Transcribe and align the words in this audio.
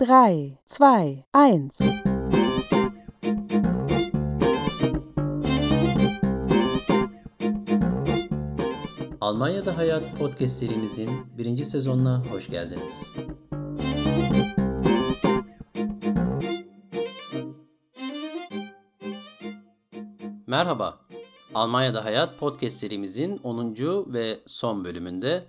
3, 0.00 0.06
2, 0.66 1.24
1. 1.34 1.90
Almanya'da 9.20 9.76
Hayat 9.76 10.18
podcast 10.18 10.52
serimizin 10.52 11.10
birinci 11.38 11.64
sezonuna 11.64 12.22
hoş 12.30 12.50
geldiniz. 12.50 13.12
Merhaba, 20.46 20.98
Almanya'da 21.54 22.04
Hayat 22.04 22.38
podcast 22.38 22.76
serimizin 22.76 23.40
10. 23.42 23.74
ve 24.14 24.40
son 24.46 24.84
bölümünde 24.84 25.44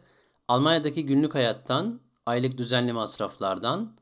Almanya'daki 0.47 1.05
günlük 1.05 1.35
hayattan, 1.35 1.99
aylık 2.25 2.57
düzenli 2.57 2.93
masraflardan, 2.93 3.98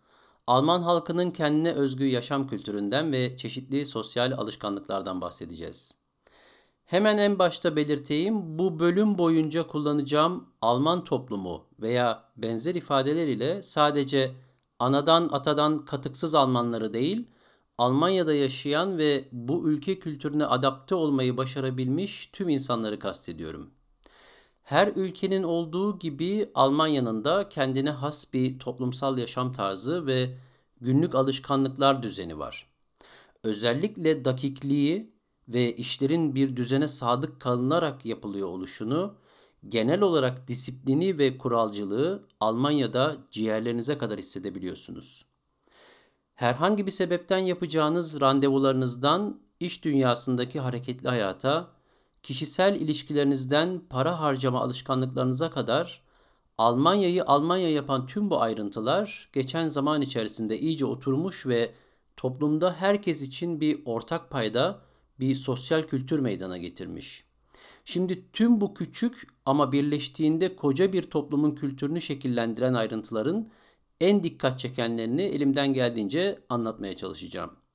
Alman 0.47 0.81
halkının 0.81 1.31
kendine 1.31 1.71
özgü 1.71 2.05
yaşam 2.05 2.47
kültüründen 2.47 3.11
ve 3.11 3.37
çeşitli 3.37 3.85
sosyal 3.85 4.31
alışkanlıklardan 4.31 5.21
bahsedeceğiz. 5.21 5.99
Hemen 6.85 7.17
en 7.17 7.39
başta 7.39 7.75
belirteyim 7.75 8.59
bu 8.59 8.79
bölüm 8.79 9.17
boyunca 9.17 9.67
kullanacağım 9.67 10.49
Alman 10.61 11.03
toplumu 11.03 11.63
veya 11.79 12.23
benzer 12.37 12.75
ifadeler 12.75 13.27
ile 13.27 13.63
sadece 13.63 14.31
anadan 14.79 15.29
atadan 15.31 15.85
katıksız 15.85 16.35
Almanları 16.35 16.93
değil, 16.93 17.27
Almanya'da 17.77 18.33
yaşayan 18.33 18.97
ve 18.97 19.27
bu 19.31 19.69
ülke 19.69 19.99
kültürüne 19.99 20.45
adapte 20.45 20.95
olmayı 20.95 21.37
başarabilmiş 21.37 22.29
tüm 22.33 22.49
insanları 22.49 22.99
kastediyorum. 22.99 23.69
Her 24.67 24.87
ülkenin 24.87 25.43
olduğu 25.43 25.99
gibi 25.99 26.51
Almanya'nın 26.55 27.23
da 27.23 27.49
kendine 27.49 27.89
has 27.89 28.33
bir 28.33 28.59
toplumsal 28.59 29.17
yaşam 29.17 29.53
tarzı 29.53 30.05
ve 30.05 30.37
günlük 30.81 31.15
alışkanlıklar 31.15 32.03
düzeni 32.03 32.39
var. 32.39 32.67
Özellikle 33.43 34.25
dakikliği 34.25 35.13
ve 35.47 35.75
işlerin 35.75 36.35
bir 36.35 36.55
düzene 36.55 36.87
sadık 36.87 37.39
kalınarak 37.39 38.05
yapılıyor 38.05 38.47
oluşunu, 38.47 39.15
genel 39.67 40.01
olarak 40.01 40.47
disiplini 40.47 41.17
ve 41.17 41.37
kuralcılığı 41.37 42.27
Almanya'da 42.39 43.17
ciğerlerinize 43.31 43.97
kadar 43.97 44.17
hissedebiliyorsunuz. 44.19 45.25
Herhangi 46.35 46.85
bir 46.85 46.91
sebepten 46.91 47.37
yapacağınız 47.39 48.21
randevularınızdan 48.21 49.39
iş 49.59 49.83
dünyasındaki 49.83 50.59
hareketli 50.59 51.09
hayata, 51.09 51.76
kişisel 52.27 52.75
ilişkilerinizden 52.75 53.81
para 53.89 54.19
harcama 54.19 54.61
alışkanlıklarınıza 54.61 55.49
kadar 55.49 56.01
Almanya'yı 56.57 57.23
Almanya 57.23 57.69
yapan 57.69 58.05
tüm 58.05 58.29
bu 58.29 58.41
ayrıntılar 58.41 59.29
geçen 59.33 59.67
zaman 59.67 60.01
içerisinde 60.01 60.59
iyice 60.59 60.85
oturmuş 60.85 61.45
ve 61.47 61.71
toplumda 62.17 62.73
herkes 62.73 63.21
için 63.21 63.61
bir 63.61 63.79
ortak 63.85 64.29
payda 64.29 64.79
bir 65.19 65.35
sosyal 65.35 65.83
kültür 65.83 66.19
meydana 66.19 66.57
getirmiş. 66.57 67.23
Şimdi 67.85 68.31
tüm 68.33 68.61
bu 68.61 68.73
küçük 68.73 69.27
ama 69.45 69.71
birleştiğinde 69.71 70.55
koca 70.55 70.93
bir 70.93 71.03
toplumun 71.03 71.51
kültürünü 71.51 72.01
şekillendiren 72.01 72.73
ayrıntıların 72.73 73.49
en 74.01 74.23
dikkat 74.23 74.59
çekenlerini 74.59 75.21
elimden 75.21 75.73
geldiğince 75.73 76.39
anlatmaya 76.49 76.95
çalışacağım. 76.95 77.66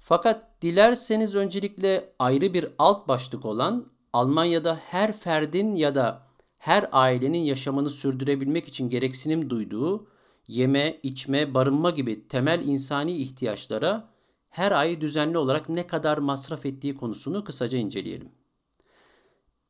Fakat 0.00 0.62
dilerseniz 0.62 1.34
öncelikle 1.34 2.12
ayrı 2.18 2.54
bir 2.54 2.68
alt 2.78 3.08
başlık 3.08 3.44
olan 3.44 3.86
Almanya'da 4.12 4.74
her 4.74 5.12
ferdin 5.12 5.74
ya 5.74 5.94
da 5.94 6.26
her 6.58 6.88
ailenin 6.92 7.38
yaşamını 7.38 7.90
sürdürebilmek 7.90 8.68
için 8.68 8.90
gereksinim 8.90 9.50
duyduğu 9.50 10.06
yeme, 10.48 11.00
içme, 11.02 11.54
barınma 11.54 11.90
gibi 11.90 12.28
temel 12.28 12.62
insani 12.66 13.12
ihtiyaçlara 13.12 14.08
her 14.48 14.72
ay 14.72 15.00
düzenli 15.00 15.38
olarak 15.38 15.68
ne 15.68 15.86
kadar 15.86 16.18
masraf 16.18 16.66
ettiği 16.66 16.96
konusunu 16.96 17.44
kısaca 17.44 17.78
inceleyelim. 17.78 18.28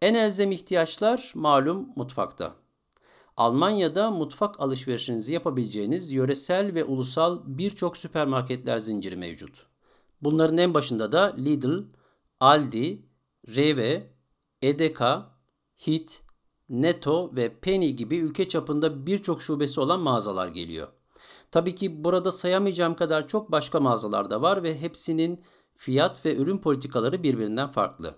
En 0.03 0.15
elzem 0.15 0.53
ihtiyaçlar 0.53 1.33
malum 1.35 1.89
mutfakta. 1.97 2.55
Almanya'da 3.37 4.11
mutfak 4.11 4.61
alışverişinizi 4.61 5.33
yapabileceğiniz 5.33 6.13
yöresel 6.13 6.75
ve 6.75 6.85
ulusal 6.85 7.41
birçok 7.47 7.97
süpermarketler 7.97 8.79
zinciri 8.79 9.17
mevcut. 9.17 9.67
Bunların 10.23 10.59
en 10.59 10.75
başında 10.75 11.13
da 11.13 11.35
Lidl, 11.39 11.79
Aldi, 12.41 13.07
Rewe, 13.49 14.11
Edeka, 14.63 15.37
Hit, 15.87 16.23
Netto 16.69 17.37
ve 17.37 17.61
Penny 17.61 17.91
gibi 17.91 18.17
ülke 18.17 18.49
çapında 18.49 19.07
birçok 19.07 19.43
şubesi 19.43 19.81
olan 19.81 20.01
mağazalar 20.01 20.49
geliyor. 20.49 20.89
Tabii 21.51 21.75
ki 21.75 22.05
burada 22.05 22.33
sayamayacağım 22.33 22.95
kadar 22.95 23.29
çok 23.29 23.53
başka 23.53 23.81
mağazalar 23.81 24.31
da 24.31 24.43
var 24.43 24.63
ve 24.63 24.81
hepsinin 24.81 25.45
fiyat 25.77 26.27
ve 26.27 26.37
ürün 26.37 26.59
politikaları 26.59 27.23
birbirinden 27.23 27.67
farklı. 27.67 28.15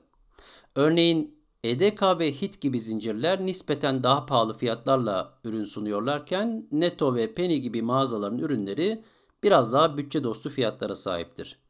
Örneğin 0.76 1.38
Edeka 1.64 2.19
ve 2.19 2.32
Hit 2.32 2.60
gibi 2.60 2.81
zincirler 2.81 3.47
nispeten 3.47 4.03
daha 4.03 4.26
pahalı 4.26 4.54
fiyatlarla 4.54 5.38
ürün 5.44 5.64
sunuyorlarken 5.64 6.69
Netto 6.72 7.14
ve 7.14 7.34
Penny 7.34 7.56
gibi 7.56 7.82
mağazaların 7.82 8.38
ürünleri 8.38 9.04
biraz 9.42 9.72
daha 9.72 9.97
bütçe 9.97 10.25
dostu 10.25 10.50
fiyatlara 10.50 10.94
sahiptir. 10.94 11.68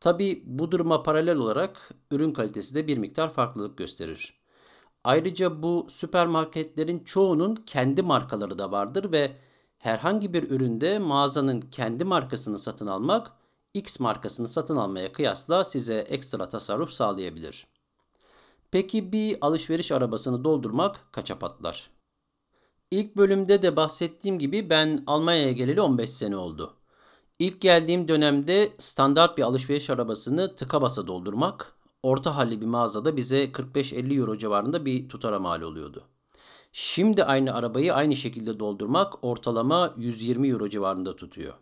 Tabi 0.00 0.42
bu 0.46 0.70
duruma 0.70 1.02
paralel 1.02 1.36
olarak 1.36 1.90
ürün 2.10 2.32
kalitesi 2.32 2.74
de 2.74 2.86
bir 2.86 2.98
miktar 2.98 3.32
farklılık 3.32 3.78
gösterir. 3.78 4.38
Ayrıca 5.04 5.62
bu 5.62 5.86
süpermarketlerin 5.88 7.04
çoğunun 7.04 7.54
kendi 7.54 8.02
markaları 8.02 8.58
da 8.58 8.70
vardır 8.70 9.12
ve 9.12 9.36
herhangi 9.78 10.34
bir 10.34 10.50
üründe 10.50 10.98
mağazanın 10.98 11.60
kendi 11.60 12.04
markasını 12.04 12.58
satın 12.58 12.86
almak 12.86 13.32
X 13.74 14.00
markasını 14.00 14.48
satın 14.48 14.76
almaya 14.76 15.12
kıyasla 15.12 15.64
size 15.64 15.98
ekstra 15.98 16.48
tasarruf 16.48 16.90
sağlayabilir. 16.90 17.66
Peki 18.70 19.12
bir 19.12 19.38
alışveriş 19.40 19.92
arabasını 19.92 20.44
doldurmak 20.44 21.12
kaça 21.12 21.38
patlar? 21.38 21.90
İlk 22.90 23.16
bölümde 23.16 23.62
de 23.62 23.76
bahsettiğim 23.76 24.38
gibi 24.38 24.70
ben 24.70 25.04
Almanya'ya 25.06 25.52
geleli 25.52 25.80
15 25.80 26.10
sene 26.10 26.36
oldu. 26.36 26.77
İlk 27.38 27.60
geldiğim 27.60 28.08
dönemde 28.08 28.72
standart 28.78 29.38
bir 29.38 29.42
alışveriş 29.42 29.90
arabasını 29.90 30.56
tıka 30.56 30.82
basa 30.82 31.06
doldurmak 31.06 31.72
orta 32.02 32.36
halli 32.36 32.60
bir 32.60 32.66
mağazada 32.66 33.16
bize 33.16 33.44
45-50 33.44 34.18
euro 34.18 34.38
civarında 34.38 34.84
bir 34.86 35.08
tutara 35.08 35.38
mal 35.38 35.62
oluyordu. 35.62 36.04
Şimdi 36.72 37.24
aynı 37.24 37.54
arabayı 37.54 37.94
aynı 37.94 38.16
şekilde 38.16 38.58
doldurmak 38.58 39.24
ortalama 39.24 39.94
120 39.96 40.48
euro 40.48 40.68
civarında 40.68 41.16
tutuyor. 41.16 41.54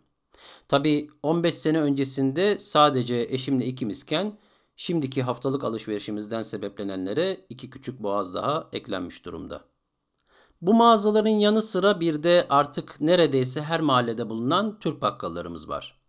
Tabi 0.69 1.11
15 1.23 1.55
sene 1.55 1.81
öncesinde 1.81 2.59
sadece 2.59 3.27
eşimle 3.31 3.67
ikimizken 3.67 4.39
şimdiki 4.77 5.23
haftalık 5.23 5.65
alışverişimizden 5.65 6.43
sebeplenenlere 6.43 7.47
iki 7.49 7.71
küçük 7.71 8.03
boğaz 8.03 8.35
daha 8.35 8.69
eklenmiş 8.73 9.25
durumda. 9.25 9.65
Bu 10.63 10.75
mağazaların 10.75 11.29
yanı 11.29 11.63
sıra 11.63 12.01
bir 12.01 12.23
de 12.23 12.47
artık 12.51 13.01
neredeyse 13.01 13.63
her 13.63 13.81
mahallede 13.81 14.29
bulunan 14.29 14.79
Türk 14.79 15.03
bakkallarımız 15.03 15.69
var. 15.69 16.01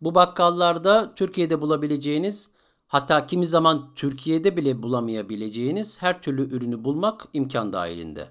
Bu 0.00 0.14
bakkallarda 0.14 1.14
Türkiye'de 1.14 1.60
bulabileceğiniz 1.60 2.54
hatta 2.86 3.26
kimi 3.26 3.46
zaman 3.46 3.94
Türkiye'de 3.94 4.56
bile 4.56 4.82
bulamayabileceğiniz 4.82 6.02
her 6.02 6.22
türlü 6.22 6.56
ürünü 6.56 6.84
bulmak 6.84 7.24
imkan 7.32 7.72
dahilinde. 7.72 8.28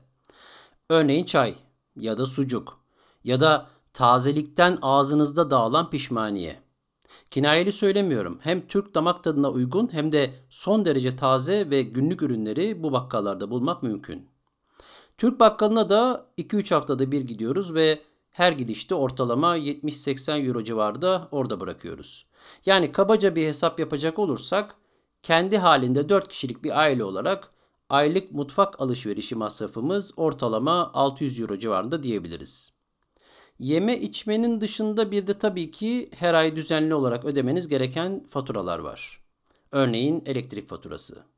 Örneğin 0.90 1.26
çay 1.26 1.56
ya 1.96 2.18
da 2.18 2.26
sucuk 2.26 2.80
ya 3.24 3.42
da 3.42 3.68
tazelikten 3.94 4.78
ağzınızda 4.82 5.52
dağılan 5.52 5.90
pişmaniye. 5.90 6.64
Kinayeli 7.32 7.72
söylemiyorum. 7.72 8.40
Hem 8.42 8.68
Türk 8.68 8.96
damak 8.96 9.24
tadına 9.24 9.50
uygun 9.50 9.94
hem 9.94 10.12
de 10.12 10.34
son 10.50 10.86
derece 10.86 11.16
taze 11.16 11.70
ve 11.70 11.82
günlük 11.82 12.22
ürünleri 12.22 12.84
bu 12.84 12.92
bakkallarda 12.92 13.52
bulmak 13.52 13.84
mümkün. 13.84 14.33
Türk 15.18 15.40
bakkalına 15.40 15.90
da 15.90 16.26
2-3 16.38 16.74
haftada 16.74 17.12
bir 17.12 17.22
gidiyoruz 17.22 17.74
ve 17.74 18.00
her 18.32 18.52
gidişte 18.52 18.96
ortalama 18.96 19.58
70-80 19.58 20.48
euro 20.48 20.64
civarında 20.64 21.28
orada 21.32 21.60
bırakıyoruz. 21.60 22.26
Yani 22.66 22.92
kabaca 22.92 23.36
bir 23.36 23.48
hesap 23.48 23.80
yapacak 23.80 24.20
olursak 24.20 24.76
kendi 25.24 25.58
halinde 25.58 26.10
4 26.10 26.28
kişilik 26.28 26.64
bir 26.64 26.80
aile 26.80 27.04
olarak 27.04 27.50
aylık 27.90 28.32
mutfak 28.32 28.82
alışverişi 28.82 29.36
masrafımız 29.36 30.14
ortalama 30.18 30.92
600 30.94 31.40
euro 31.40 31.60
civarında 31.60 32.04
diyebiliriz. 32.04 32.74
Yeme 33.60 34.00
içmenin 34.00 34.62
dışında 34.62 35.12
bir 35.12 35.28
de 35.28 35.38
tabii 35.38 35.72
ki 35.72 36.10
her 36.16 36.34
ay 36.34 36.56
düzenli 36.56 36.94
olarak 36.96 37.26
ödemeniz 37.26 37.68
gereken 37.68 38.26
faturalar 38.30 38.80
var. 38.80 39.24
Örneğin 39.72 40.24
elektrik 40.26 40.70
faturası. 40.70 41.33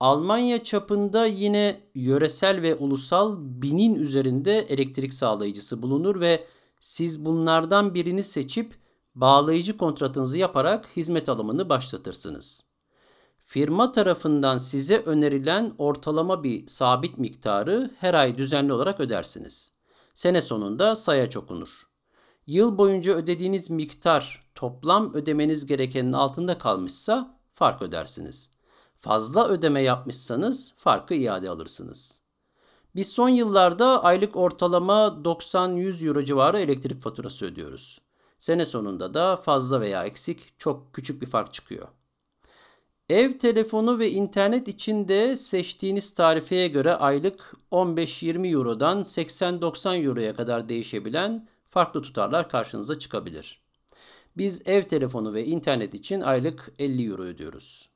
Almanya 0.00 0.62
çapında 0.62 1.26
yine 1.26 1.80
yöresel 1.94 2.62
ve 2.62 2.74
ulusal 2.74 3.36
binin 3.38 3.94
üzerinde 3.94 4.58
elektrik 4.58 5.14
sağlayıcısı 5.14 5.82
bulunur 5.82 6.20
ve 6.20 6.46
siz 6.80 7.24
bunlardan 7.24 7.94
birini 7.94 8.22
seçip 8.22 8.74
bağlayıcı 9.14 9.76
kontratınızı 9.76 10.38
yaparak 10.38 10.96
hizmet 10.96 11.28
alımını 11.28 11.68
başlatırsınız 11.68 12.68
firma 13.48 13.92
tarafından 13.92 14.56
size 14.56 14.98
önerilen 14.98 15.74
ortalama 15.78 16.42
bir 16.44 16.66
sabit 16.66 17.18
miktarı 17.18 17.90
her 17.98 18.14
ay 18.14 18.38
düzenli 18.38 18.72
olarak 18.72 19.00
ödersiniz. 19.00 19.72
Sene 20.14 20.40
sonunda 20.40 20.96
sayaç 20.96 21.36
okunur. 21.36 21.82
yıl 22.46 22.78
boyunca 22.78 23.12
ödediğiniz 23.12 23.70
miktar 23.70 24.50
toplam 24.54 25.14
ödemeniz 25.14 25.66
gerekenin 25.66 26.12
altında 26.12 26.58
kalmışsa 26.58 27.38
fark 27.54 27.82
ödersiniz. 27.82 28.57
Fazla 29.00 29.48
ödeme 29.48 29.82
yapmışsanız 29.82 30.74
farkı 30.78 31.14
iade 31.14 31.50
alırsınız. 31.50 32.22
Biz 32.94 33.08
son 33.08 33.28
yıllarda 33.28 34.04
aylık 34.04 34.36
ortalama 34.36 35.20
90-100 35.24 36.06
euro 36.06 36.24
civarı 36.24 36.60
elektrik 36.60 37.02
faturası 37.02 37.46
ödüyoruz. 37.46 38.00
Sene 38.38 38.64
sonunda 38.64 39.14
da 39.14 39.36
fazla 39.36 39.80
veya 39.80 40.04
eksik 40.04 40.58
çok 40.58 40.92
küçük 40.92 41.22
bir 41.22 41.26
fark 41.26 41.52
çıkıyor. 41.52 41.88
Ev 43.08 43.38
telefonu 43.38 43.98
ve 43.98 44.10
internet 44.10 44.68
için 44.68 45.08
de 45.08 45.36
seçtiğiniz 45.36 46.14
tarifeye 46.14 46.68
göre 46.68 46.94
aylık 46.94 47.54
15-20 47.72 48.52
Euro'dan 48.54 49.00
80-90 49.00 50.04
Euro'ya 50.04 50.36
kadar 50.36 50.68
değişebilen 50.68 51.48
farklı 51.70 52.02
tutarlar 52.02 52.48
karşınıza 52.48 52.98
çıkabilir. 52.98 53.60
Biz 54.36 54.68
ev 54.68 54.82
telefonu 54.82 55.34
ve 55.34 55.44
internet 55.44 55.94
için 55.94 56.20
aylık 56.20 56.72
50 56.78 57.10
Euro 57.10 57.22
ödüyoruz. 57.22 57.88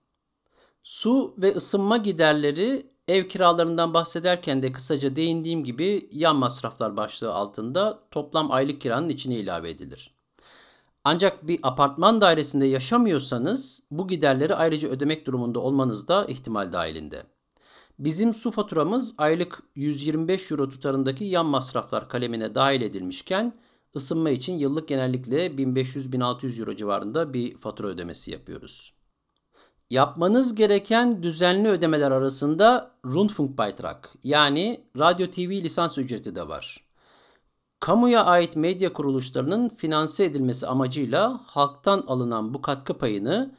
Su 0.82 1.34
ve 1.38 1.54
ısınma 1.56 1.96
giderleri 1.96 2.86
ev 3.08 3.28
kiralarından 3.28 3.94
bahsederken 3.94 4.62
de 4.62 4.72
kısaca 4.72 5.16
değindiğim 5.16 5.64
gibi 5.64 6.08
yan 6.12 6.36
masraflar 6.36 6.96
başlığı 6.96 7.34
altında 7.34 8.08
toplam 8.10 8.50
aylık 8.50 8.80
kiranın 8.80 9.08
içine 9.08 9.36
ilave 9.36 9.70
edilir. 9.70 10.14
Ancak 11.04 11.48
bir 11.48 11.60
apartman 11.62 12.20
dairesinde 12.20 12.66
yaşamıyorsanız 12.66 13.82
bu 13.90 14.08
giderleri 14.08 14.54
ayrıca 14.54 14.88
ödemek 14.88 15.26
durumunda 15.26 15.60
olmanız 15.60 16.08
da 16.08 16.24
ihtimal 16.24 16.72
dahilinde. 16.72 17.22
Bizim 17.98 18.34
su 18.34 18.50
faturamız 18.50 19.14
aylık 19.18 19.62
125 19.74 20.50
euro 20.50 20.68
tutarındaki 20.68 21.24
yan 21.24 21.46
masraflar 21.46 22.08
kalemine 22.08 22.54
dahil 22.54 22.82
edilmişken 22.82 23.54
ısınma 23.96 24.30
için 24.30 24.58
yıllık 24.58 24.88
genellikle 24.88 25.46
1500-1600 25.46 26.60
euro 26.60 26.76
civarında 26.76 27.34
bir 27.34 27.56
fatura 27.56 27.88
ödemesi 27.88 28.30
yapıyoruz. 28.30 29.01
Yapmanız 29.92 30.54
gereken 30.54 31.22
düzenli 31.22 31.68
ödemeler 31.68 32.10
arasında 32.10 32.90
Rundfunkbeitrag 33.06 33.96
yani 34.24 34.84
radyo 34.98 35.26
TV 35.26 35.50
lisans 35.50 35.98
ücreti 35.98 36.34
de 36.34 36.48
var. 36.48 36.84
Kamuya 37.80 38.24
ait 38.24 38.56
medya 38.56 38.92
kuruluşlarının 38.92 39.68
finanse 39.68 40.24
edilmesi 40.24 40.66
amacıyla 40.66 41.40
halktan 41.46 42.04
alınan 42.06 42.54
bu 42.54 42.62
katkı 42.62 42.98
payını 42.98 43.54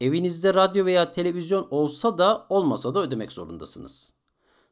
evinizde 0.00 0.54
radyo 0.54 0.84
veya 0.84 1.12
televizyon 1.12 1.66
olsa 1.70 2.18
da 2.18 2.46
olmasa 2.48 2.94
da 2.94 3.00
ödemek 3.00 3.32
zorundasınız. 3.32 4.14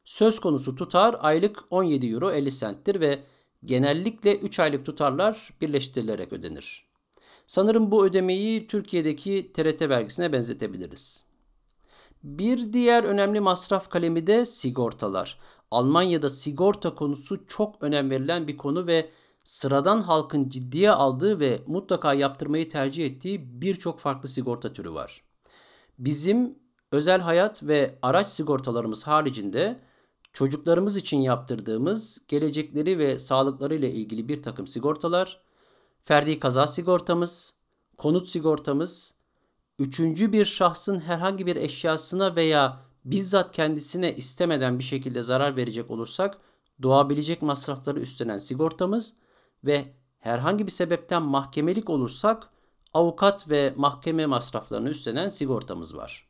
Söz 0.05 0.39
konusu 0.39 0.75
tutar 0.75 1.15
aylık 1.19 1.63
17 1.69 2.07
euro 2.07 2.31
50 2.31 2.51
centtir 2.51 2.99
ve 2.99 3.23
genellikle 3.65 4.35
3 4.35 4.59
aylık 4.59 4.85
tutarlar 4.85 5.53
birleştirilerek 5.61 6.33
ödenir. 6.33 6.86
Sanırım 7.47 7.91
bu 7.91 8.05
ödemeyi 8.05 8.67
Türkiye'deki 8.67 9.51
TRT 9.53 9.81
vergisine 9.81 10.33
benzetebiliriz. 10.33 11.27
Bir 12.23 12.73
diğer 12.73 13.03
önemli 13.03 13.39
masraf 13.39 13.89
kalemi 13.89 14.27
de 14.27 14.45
sigortalar. 14.45 15.39
Almanya'da 15.71 16.29
sigorta 16.29 16.95
konusu 16.95 17.47
çok 17.47 17.83
önem 17.83 18.09
verilen 18.09 18.47
bir 18.47 18.57
konu 18.57 18.87
ve 18.87 19.09
sıradan 19.43 20.01
halkın 20.01 20.49
ciddiye 20.49 20.91
aldığı 20.91 21.39
ve 21.39 21.59
mutlaka 21.67 22.13
yaptırmayı 22.13 22.69
tercih 22.69 23.05
ettiği 23.05 23.61
birçok 23.61 23.99
farklı 23.99 24.29
sigorta 24.29 24.73
türü 24.73 24.93
var. 24.93 25.23
Bizim 25.99 26.59
özel 26.91 27.21
hayat 27.21 27.63
ve 27.63 27.99
araç 28.01 28.27
sigortalarımız 28.27 29.07
haricinde 29.07 29.79
çocuklarımız 30.33 30.97
için 30.97 31.17
yaptırdığımız 31.17 32.25
gelecekleri 32.27 32.99
ve 32.99 33.19
sağlıkları 33.19 33.75
ile 33.75 33.91
ilgili 33.91 34.29
bir 34.29 34.43
takım 34.43 34.67
sigortalar, 34.67 35.46
ferdi 36.07 36.39
kaza 36.39 36.67
sigortamız, 36.67 37.53
konut 37.97 38.27
sigortamız, 38.27 39.13
üçüncü 39.79 40.31
bir 40.31 40.45
şahsın 40.45 40.99
herhangi 40.99 41.45
bir 41.45 41.55
eşyasına 41.55 42.35
veya 42.35 42.79
bizzat 43.05 43.51
kendisine 43.51 44.15
istemeden 44.15 44.79
bir 44.79 44.83
şekilde 44.83 45.21
zarar 45.21 45.57
verecek 45.57 45.91
olursak 45.91 46.37
doğabilecek 46.81 47.41
masrafları 47.41 47.99
üstlenen 47.99 48.37
sigortamız 48.37 49.13
ve 49.63 49.85
herhangi 50.19 50.65
bir 50.65 50.71
sebepten 50.71 51.21
mahkemelik 51.21 51.89
olursak 51.89 52.49
avukat 52.93 53.49
ve 53.49 53.73
mahkeme 53.75 54.25
masraflarını 54.25 54.89
üstlenen 54.89 55.27
sigortamız 55.27 55.97
var. 55.97 56.27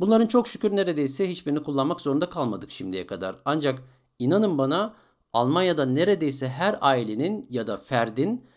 Bunların 0.00 0.26
çok 0.26 0.48
şükür 0.48 0.76
neredeyse 0.76 1.30
hiçbirini 1.30 1.62
kullanmak 1.62 2.00
zorunda 2.00 2.28
kalmadık 2.28 2.70
şimdiye 2.70 3.06
kadar. 3.06 3.36
Ancak 3.44 3.82
inanın 4.18 4.58
bana 4.58 4.94
Almanya'da 5.32 5.86
neredeyse 5.86 6.48
her 6.48 6.78
ailenin 6.80 7.46
ya 7.50 7.66
da 7.66 7.76
ferdin 7.76 8.48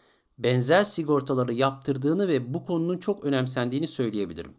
benzer 0.44 0.84
sigortaları 0.84 1.54
yaptırdığını 1.54 2.28
ve 2.28 2.54
bu 2.54 2.66
konunun 2.66 2.98
çok 2.98 3.24
önemsendiğini 3.24 3.88
söyleyebilirim. 3.88 4.54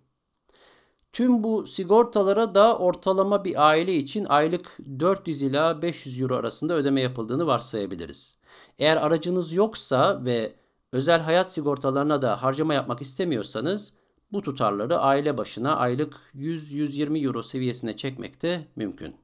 Tüm 1.13 1.45
bu 1.45 1.67
sigortalara 1.67 2.55
da 2.55 2.79
ortalama 2.79 3.45
bir 3.45 3.69
aile 3.69 3.95
için 3.97 4.25
aylık 4.25 4.79
400 5.01 5.43
ila 5.43 5.83
500 5.83 6.21
euro 6.21 6.37
arasında 6.37 6.75
ödeme 6.75 7.01
yapıldığını 7.01 7.47
varsayabiliriz. 7.47 8.39
Eğer 8.79 8.97
aracınız 8.97 9.53
yoksa 9.53 10.25
ve 10.25 10.53
özel 10.93 11.21
hayat 11.21 11.53
sigortalarına 11.53 12.23
da 12.23 12.43
harcama 12.43 12.75
yapmak 12.75 13.03
istemiyorsanız 13.03 13.93
bu 14.33 14.43
tutarları 14.43 14.99
aile 14.99 15.39
başına 15.39 15.77
aylık 15.77 16.17
100-120 16.35 17.27
euro 17.27 17.43
seviyesine 17.43 17.97
çekmek 17.97 18.43
de 18.43 18.67
mümkün. 18.77 19.17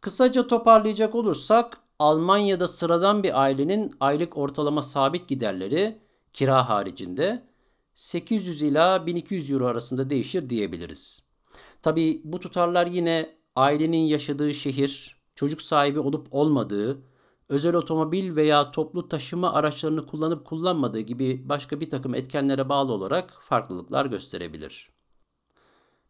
Kısaca 0.00 0.46
toparlayacak 0.46 1.14
olursak 1.14 1.78
Almanya'da 1.98 2.68
sıradan 2.68 3.22
bir 3.22 3.42
ailenin 3.42 3.96
aylık 4.00 4.36
ortalama 4.36 4.82
sabit 4.82 5.28
giderleri 5.28 5.98
kira 6.32 6.68
haricinde 6.68 7.42
800 7.94 8.62
ila 8.62 9.06
1200 9.06 9.50
euro 9.50 9.66
arasında 9.66 10.10
değişir 10.10 10.50
diyebiliriz. 10.50 11.22
Tabi 11.82 12.20
bu 12.24 12.40
tutarlar 12.40 12.86
yine 12.86 13.36
ailenin 13.56 14.04
yaşadığı 14.06 14.54
şehir, 14.54 15.16
çocuk 15.34 15.62
sahibi 15.62 15.98
olup 15.98 16.26
olmadığı, 16.30 17.02
özel 17.48 17.74
otomobil 17.74 18.36
veya 18.36 18.70
toplu 18.70 19.08
taşıma 19.08 19.52
araçlarını 19.52 20.06
kullanıp 20.06 20.46
kullanmadığı 20.46 21.00
gibi 21.00 21.48
başka 21.48 21.80
bir 21.80 21.90
takım 21.90 22.14
etkenlere 22.14 22.68
bağlı 22.68 22.92
olarak 22.92 23.30
farklılıklar 23.40 24.06
gösterebilir. 24.06 24.90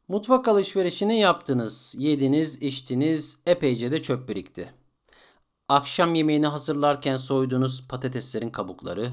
Mutfak 0.09 0.49
alışverişini 0.49 1.21
yaptınız, 1.21 1.97
yediniz, 1.99 2.63
içtiniz, 2.63 3.43
epeyce 3.47 3.93
de 3.93 4.03
çöp 4.03 4.29
birikti. 4.29 4.84
Akşam 5.69 6.15
yemeğini 6.15 6.47
hazırlarken 6.47 7.17
soyduğunuz 7.17 7.89
patateslerin 7.89 8.51
kabukları, 8.51 9.13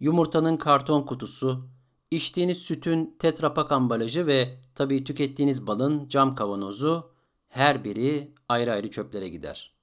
yumurtanın 0.00 0.56
karton 0.56 1.02
kutusu, 1.02 1.68
içtiğiniz 2.10 2.58
sütün 2.58 3.16
tetrapak 3.18 3.72
ambalajı 3.72 4.26
ve 4.26 4.58
tabii 4.74 5.04
tükettiğiniz 5.04 5.66
balın 5.66 6.08
cam 6.08 6.34
kavanozu 6.34 7.10
her 7.48 7.84
biri 7.84 8.34
ayrı 8.48 8.72
ayrı 8.72 8.90
çöplere 8.90 9.28
gider. 9.28 9.74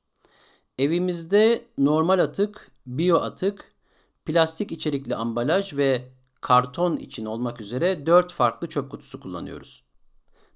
Evimizde 0.79 1.65
normal 1.77 2.19
atık, 2.19 2.71
biyo 2.85 3.17
atık, 3.17 3.73
plastik 4.25 4.71
içerikli 4.71 5.15
ambalaj 5.15 5.77
ve 5.77 6.11
karton 6.41 6.97
için 6.97 7.25
olmak 7.25 7.61
üzere 7.61 8.05
4 8.05 8.33
farklı 8.33 8.69
çöp 8.69 8.91
kutusu 8.91 9.19
kullanıyoruz. 9.19 9.83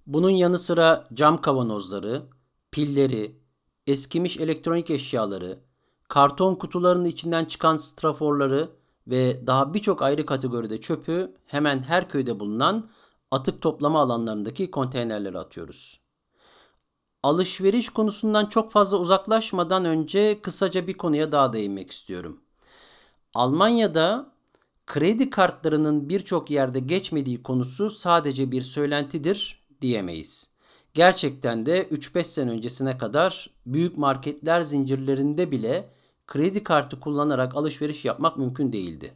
Bunun 0.07 0.29
yanı 0.29 0.57
sıra 0.57 1.07
cam 1.13 1.41
kavanozları, 1.41 2.23
pilleri, 2.71 3.44
eskimiş 3.87 4.37
elektronik 4.37 4.89
eşyaları, 4.91 5.59
karton 6.07 6.55
kutularının 6.55 7.05
içinden 7.05 7.45
çıkan 7.45 7.77
straforları 7.77 8.69
ve 9.07 9.47
daha 9.47 9.73
birçok 9.73 10.01
ayrı 10.01 10.25
kategoride 10.25 10.81
çöpü 10.81 11.35
hemen 11.45 11.83
her 11.83 12.09
köyde 12.09 12.39
bulunan 12.39 12.89
atık 13.31 13.61
toplama 13.61 14.01
alanlarındaki 14.01 14.71
konteynerlere 14.71 15.37
atıyoruz. 15.37 15.99
Alışveriş 17.23 17.89
konusundan 17.89 18.45
çok 18.45 18.71
fazla 18.71 18.97
uzaklaşmadan 18.97 19.85
önce 19.85 20.41
kısaca 20.41 20.87
bir 20.87 20.93
konuya 20.93 21.31
daha 21.31 21.53
değinmek 21.53 21.91
istiyorum. 21.91 22.41
Almanya'da 23.33 24.31
kredi 24.85 25.29
kartlarının 25.29 26.09
birçok 26.09 26.51
yerde 26.51 26.79
geçmediği 26.79 27.43
konusu 27.43 27.89
sadece 27.89 28.51
bir 28.51 28.61
söylentidir 28.61 29.65
diyemeyiz. 29.81 30.54
Gerçekten 30.95 31.65
de 31.65 31.83
3-5 31.83 32.23
sene 32.23 32.51
öncesine 32.51 32.97
kadar 32.97 33.49
büyük 33.65 33.97
marketler 33.97 34.61
zincirlerinde 34.61 35.51
bile 35.51 35.89
kredi 36.27 36.63
kartı 36.63 36.99
kullanarak 36.99 37.55
alışveriş 37.55 38.05
yapmak 38.05 38.37
mümkün 38.37 38.73
değildi. 38.73 39.13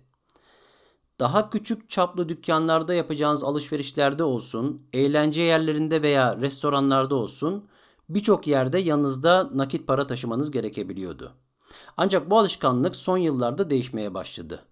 Daha 1.20 1.50
küçük 1.50 1.90
çaplı 1.90 2.30
dükkanlarda 2.30 2.94
yapacağınız 2.94 3.44
alışverişlerde 3.44 4.24
olsun, 4.24 4.82
eğlence 4.94 5.42
yerlerinde 5.42 6.02
veya 6.02 6.38
restoranlarda 6.38 7.16
olsun 7.16 7.68
birçok 8.10 8.48
yerde 8.48 8.80
yanınızda 8.80 9.50
nakit 9.54 9.88
para 9.88 10.08
taşımanız 10.08 10.52
gerekebiliyordu. 10.52 11.34
Ancak 11.98 12.30
bu 12.30 12.40
alışkanlık 12.40 12.96
son 12.96 13.18
yıllarda 13.18 13.70
değişmeye 13.70 14.14
başladı. 14.14 14.66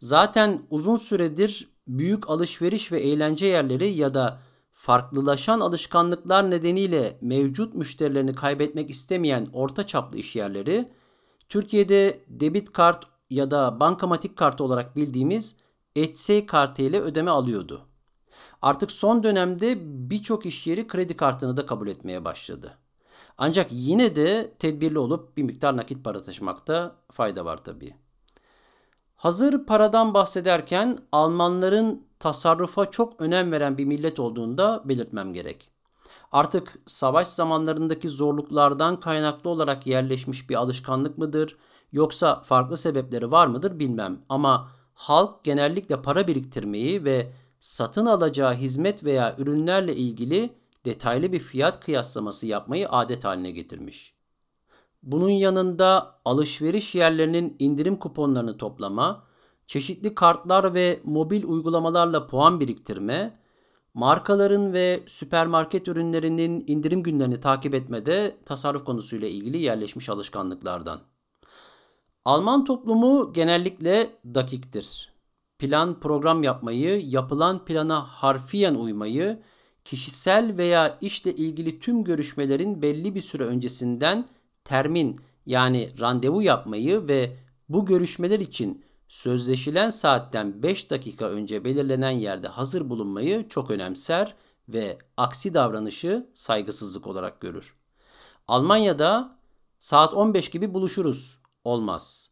Zaten 0.00 0.62
uzun 0.70 0.96
süredir 0.96 1.68
büyük 1.88 2.30
alışveriş 2.30 2.92
ve 2.92 3.00
eğlence 3.00 3.46
yerleri 3.46 3.88
ya 3.88 4.14
da 4.14 4.40
farklılaşan 4.84 5.60
alışkanlıklar 5.60 6.50
nedeniyle 6.50 7.18
mevcut 7.20 7.74
müşterilerini 7.74 8.34
kaybetmek 8.34 8.90
istemeyen 8.90 9.48
orta 9.52 9.86
çaplı 9.86 10.18
iş 10.18 10.36
yerleri 10.36 10.92
Türkiye'de 11.48 12.24
debit 12.28 12.72
kart 12.72 13.04
ya 13.30 13.50
da 13.50 13.80
bankamatik 13.80 14.36
kartı 14.36 14.64
olarak 14.64 14.96
bildiğimiz 14.96 15.56
Etsy 15.96 16.38
kartı 16.38 16.82
ile 16.82 17.00
ödeme 17.00 17.30
alıyordu. 17.30 17.86
Artık 18.62 18.92
son 18.92 19.22
dönemde 19.22 19.78
birçok 20.10 20.46
iş 20.46 20.66
yeri 20.66 20.86
kredi 20.86 21.16
kartını 21.16 21.56
da 21.56 21.66
kabul 21.66 21.88
etmeye 21.88 22.24
başladı. 22.24 22.78
Ancak 23.38 23.66
yine 23.70 24.16
de 24.16 24.54
tedbirli 24.58 24.98
olup 24.98 25.36
bir 25.36 25.42
miktar 25.42 25.76
nakit 25.76 26.04
para 26.04 26.22
taşımakta 26.22 26.96
fayda 27.10 27.44
var 27.44 27.64
tabii. 27.64 27.94
Hazır 29.24 29.66
paradan 29.66 30.14
bahsederken 30.14 30.98
Almanların 31.12 32.06
tasarrufa 32.18 32.90
çok 32.90 33.20
önem 33.20 33.52
veren 33.52 33.78
bir 33.78 33.84
millet 33.84 34.20
olduğunu 34.20 34.58
da 34.58 34.82
belirtmem 34.84 35.32
gerek. 35.32 35.68
Artık 36.32 36.78
savaş 36.86 37.26
zamanlarındaki 37.26 38.08
zorluklardan 38.08 39.00
kaynaklı 39.00 39.50
olarak 39.50 39.86
yerleşmiş 39.86 40.50
bir 40.50 40.54
alışkanlık 40.54 41.18
mıdır 41.18 41.56
yoksa 41.92 42.40
farklı 42.40 42.76
sebepleri 42.76 43.30
var 43.30 43.46
mıdır 43.46 43.78
bilmem 43.78 44.18
ama 44.28 44.70
halk 44.94 45.44
genellikle 45.44 46.02
para 46.02 46.28
biriktirmeyi 46.28 47.04
ve 47.04 47.32
satın 47.60 48.06
alacağı 48.06 48.54
hizmet 48.54 49.04
veya 49.04 49.34
ürünlerle 49.38 49.96
ilgili 49.96 50.54
detaylı 50.84 51.32
bir 51.32 51.40
fiyat 51.40 51.80
kıyaslaması 51.80 52.46
yapmayı 52.46 52.88
adet 52.88 53.24
haline 53.24 53.50
getirmiş. 53.50 54.13
Bunun 55.04 55.30
yanında 55.30 56.20
alışveriş 56.24 56.94
yerlerinin 56.94 57.56
indirim 57.58 57.96
kuponlarını 57.96 58.58
toplama, 58.58 59.24
çeşitli 59.66 60.14
kartlar 60.14 60.74
ve 60.74 61.00
mobil 61.04 61.44
uygulamalarla 61.44 62.26
puan 62.26 62.60
biriktirme, 62.60 63.38
markaların 63.94 64.72
ve 64.72 65.00
süpermarket 65.06 65.88
ürünlerinin 65.88 66.64
indirim 66.66 67.02
günlerini 67.02 67.40
takip 67.40 67.74
etmede 67.74 68.36
tasarruf 68.46 68.84
konusuyla 68.84 69.28
ilgili 69.28 69.58
yerleşmiş 69.58 70.08
alışkanlıklardan. 70.08 71.00
Alman 72.24 72.64
toplumu 72.64 73.32
genellikle 73.32 74.10
dakiktir. 74.34 75.12
Plan 75.58 76.00
program 76.00 76.42
yapmayı, 76.42 77.02
yapılan 77.06 77.64
plana 77.64 78.00
harfiyen 78.00 78.74
uymayı, 78.74 79.42
kişisel 79.84 80.56
veya 80.56 80.98
işle 81.00 81.34
ilgili 81.34 81.80
tüm 81.80 82.04
görüşmelerin 82.04 82.82
belli 82.82 83.14
bir 83.14 83.20
süre 83.20 83.44
öncesinden 83.44 84.26
termin 84.64 85.20
yani 85.46 86.00
randevu 86.00 86.42
yapmayı 86.42 87.08
ve 87.08 87.36
bu 87.68 87.86
görüşmeler 87.86 88.40
için 88.40 88.84
sözleşilen 89.08 89.90
saatten 89.90 90.62
5 90.62 90.90
dakika 90.90 91.24
önce 91.24 91.64
belirlenen 91.64 92.10
yerde 92.10 92.48
hazır 92.48 92.90
bulunmayı 92.90 93.48
çok 93.48 93.70
önemser 93.70 94.34
ve 94.68 94.98
aksi 95.16 95.54
davranışı 95.54 96.30
saygısızlık 96.34 97.06
olarak 97.06 97.40
görür. 97.40 97.74
Almanya'da 98.48 99.38
saat 99.78 100.14
15 100.14 100.50
gibi 100.50 100.74
buluşuruz 100.74 101.38
olmaz. 101.64 102.30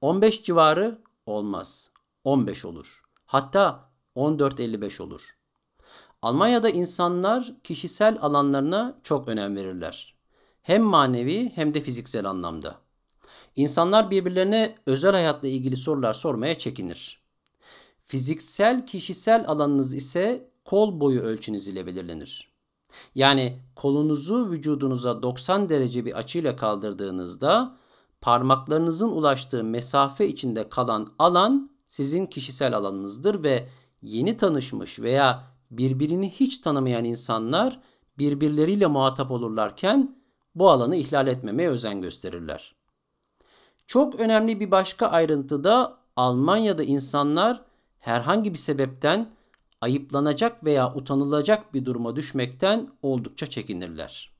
15 0.00 0.42
civarı 0.42 0.98
olmaz. 1.26 1.90
15 2.24 2.64
olur. 2.64 3.02
Hatta 3.26 3.90
14.55 4.16 5.02
olur. 5.02 5.36
Almanya'da 6.22 6.70
insanlar 6.70 7.54
kişisel 7.64 8.18
alanlarına 8.20 8.98
çok 9.02 9.28
önem 9.28 9.56
verirler. 9.56 10.15
Hem 10.66 10.82
manevi 10.82 11.52
hem 11.54 11.74
de 11.74 11.80
fiziksel 11.80 12.24
anlamda. 12.24 12.76
İnsanlar 13.56 14.10
birbirlerine 14.10 14.74
özel 14.86 15.12
hayatla 15.12 15.48
ilgili 15.48 15.76
sorular 15.76 16.12
sormaya 16.12 16.58
çekinir. 16.58 17.20
Fiziksel 18.04 18.86
kişisel 18.86 19.44
alanınız 19.48 19.94
ise 19.94 20.50
kol 20.64 21.00
boyu 21.00 21.20
ölçünüz 21.20 21.68
ile 21.68 21.86
belirlenir. 21.86 22.52
Yani 23.14 23.58
kolunuzu 23.76 24.50
vücudunuza 24.50 25.22
90 25.22 25.68
derece 25.68 26.04
bir 26.04 26.18
açıyla 26.18 26.56
kaldırdığınızda 26.56 27.76
parmaklarınızın 28.20 29.10
ulaştığı 29.10 29.64
mesafe 29.64 30.28
içinde 30.28 30.68
kalan 30.68 31.08
alan 31.18 31.70
sizin 31.88 32.26
kişisel 32.26 32.76
alanınızdır 32.76 33.42
ve 33.42 33.68
yeni 34.02 34.36
tanışmış 34.36 35.00
veya 35.00 35.44
birbirini 35.70 36.30
hiç 36.30 36.58
tanımayan 36.58 37.04
insanlar 37.04 37.80
birbirleriyle 38.18 38.86
muhatap 38.86 39.30
olurlarken 39.30 40.25
bu 40.56 40.70
alanı 40.70 40.96
ihlal 40.96 41.26
etmemeye 41.26 41.68
özen 41.68 42.00
gösterirler. 42.00 42.74
Çok 43.86 44.20
önemli 44.20 44.60
bir 44.60 44.70
başka 44.70 45.06
ayrıntı 45.06 45.64
da 45.64 45.98
Almanya'da 46.16 46.82
insanlar 46.82 47.62
herhangi 47.98 48.52
bir 48.52 48.58
sebepten 48.58 49.30
ayıplanacak 49.80 50.64
veya 50.64 50.94
utanılacak 50.94 51.74
bir 51.74 51.84
duruma 51.84 52.16
düşmekten 52.16 52.90
oldukça 53.02 53.46
çekinirler. 53.46 54.36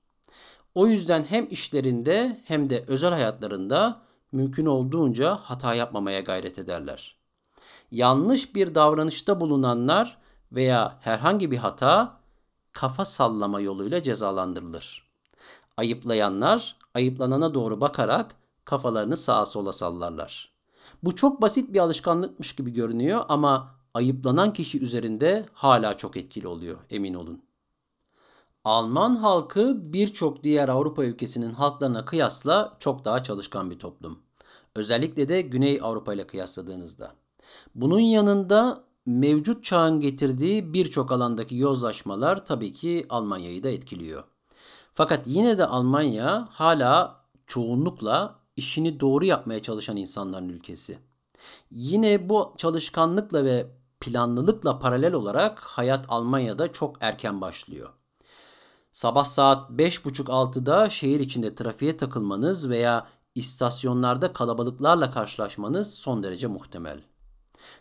O 0.74 0.86
yüzden 0.86 1.24
hem 1.28 1.46
işlerinde 1.50 2.40
hem 2.44 2.70
de 2.70 2.84
özel 2.88 3.10
hayatlarında 3.10 4.02
mümkün 4.32 4.66
olduğunca 4.66 5.36
hata 5.36 5.74
yapmamaya 5.74 6.20
gayret 6.20 6.58
ederler. 6.58 7.16
Yanlış 7.90 8.54
bir 8.54 8.74
davranışta 8.74 9.40
bulunanlar 9.40 10.18
veya 10.52 10.98
herhangi 11.00 11.50
bir 11.50 11.56
hata 11.56 12.20
kafa 12.72 13.04
sallama 13.04 13.60
yoluyla 13.60 14.02
cezalandırılır. 14.02 15.05
Ayıplayanlar 15.76 16.76
ayıplanana 16.94 17.54
doğru 17.54 17.80
bakarak 17.80 18.34
kafalarını 18.64 19.16
sağa 19.16 19.46
sola 19.46 19.72
sallarlar. 19.72 20.52
Bu 21.02 21.16
çok 21.16 21.42
basit 21.42 21.72
bir 21.72 21.78
alışkanlıkmış 21.78 22.54
gibi 22.54 22.72
görünüyor 22.72 23.24
ama 23.28 23.74
ayıplanan 23.94 24.52
kişi 24.52 24.82
üzerinde 24.82 25.46
hala 25.52 25.96
çok 25.96 26.16
etkili 26.16 26.48
oluyor 26.48 26.78
emin 26.90 27.14
olun. 27.14 27.42
Alman 28.64 29.16
halkı 29.16 29.92
birçok 29.92 30.42
diğer 30.44 30.68
Avrupa 30.68 31.04
ülkesinin 31.04 31.52
halklarına 31.52 32.04
kıyasla 32.04 32.76
çok 32.78 33.04
daha 33.04 33.22
çalışkan 33.22 33.70
bir 33.70 33.78
toplum. 33.78 34.18
Özellikle 34.74 35.28
de 35.28 35.40
Güney 35.40 35.80
Avrupa 35.82 36.14
ile 36.14 36.26
kıyasladığınızda. 36.26 37.12
Bunun 37.74 38.00
yanında 38.00 38.84
mevcut 39.06 39.64
çağın 39.64 40.00
getirdiği 40.00 40.74
birçok 40.74 41.12
alandaki 41.12 41.56
yozlaşmalar 41.56 42.44
tabii 42.44 42.72
ki 42.72 43.06
Almanya'yı 43.08 43.62
da 43.62 43.68
etkiliyor. 43.68 44.24
Fakat 44.96 45.26
yine 45.26 45.58
de 45.58 45.66
Almanya 45.66 46.48
hala 46.50 47.20
çoğunlukla 47.46 48.38
işini 48.56 49.00
doğru 49.00 49.24
yapmaya 49.24 49.62
çalışan 49.62 49.96
insanların 49.96 50.48
ülkesi. 50.48 50.98
Yine 51.70 52.28
bu 52.28 52.54
çalışkanlıkla 52.56 53.44
ve 53.44 53.66
planlılıkla 54.00 54.78
paralel 54.78 55.14
olarak 55.14 55.60
hayat 55.60 56.06
Almanya'da 56.08 56.72
çok 56.72 56.96
erken 57.00 57.40
başlıyor. 57.40 57.88
Sabah 58.92 59.24
saat 59.24 59.70
5.30-6'da 59.70 60.90
şehir 60.90 61.20
içinde 61.20 61.54
trafiğe 61.54 61.96
takılmanız 61.96 62.70
veya 62.70 63.06
istasyonlarda 63.34 64.32
kalabalıklarla 64.32 65.10
karşılaşmanız 65.10 65.94
son 65.94 66.22
derece 66.22 66.46
muhtemel. 66.46 67.00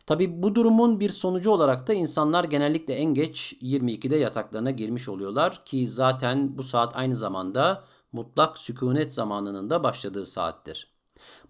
Tabi 0.06 0.44
bu 0.44 0.56
durumun 0.56 1.00
bir 1.00 1.10
sonucu 1.10 1.52
olarak 1.52 1.88
da 1.88 1.94
insanlar 1.94 2.44
genellikle 2.44 2.94
en 2.94 3.14
geç 3.14 3.58
22'de 3.62 4.16
yataklarına 4.16 4.72
girmiş 4.72 5.10
oluyorlar 5.10 5.66
ki 5.66 5.88
zaten 5.88 6.58
bu 6.58 6.64
saat 6.64 6.96
aynı 6.96 7.16
zamanda 7.16 7.84
mutlak 8.12 8.58
sükunet 8.58 9.14
zamanının 9.14 9.70
da 9.70 9.84
başladığı 9.84 10.26
saattir. 10.26 10.96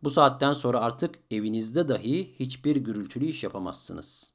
Bu 0.04 0.10
saatten 0.10 0.54
sonra 0.54 0.80
artık 0.80 1.16
evinizde 1.32 1.88
dahi 1.88 2.36
hiçbir 2.40 2.76
gürültülü 2.76 3.26
iş 3.26 3.44
yapamazsınız. 3.44 4.34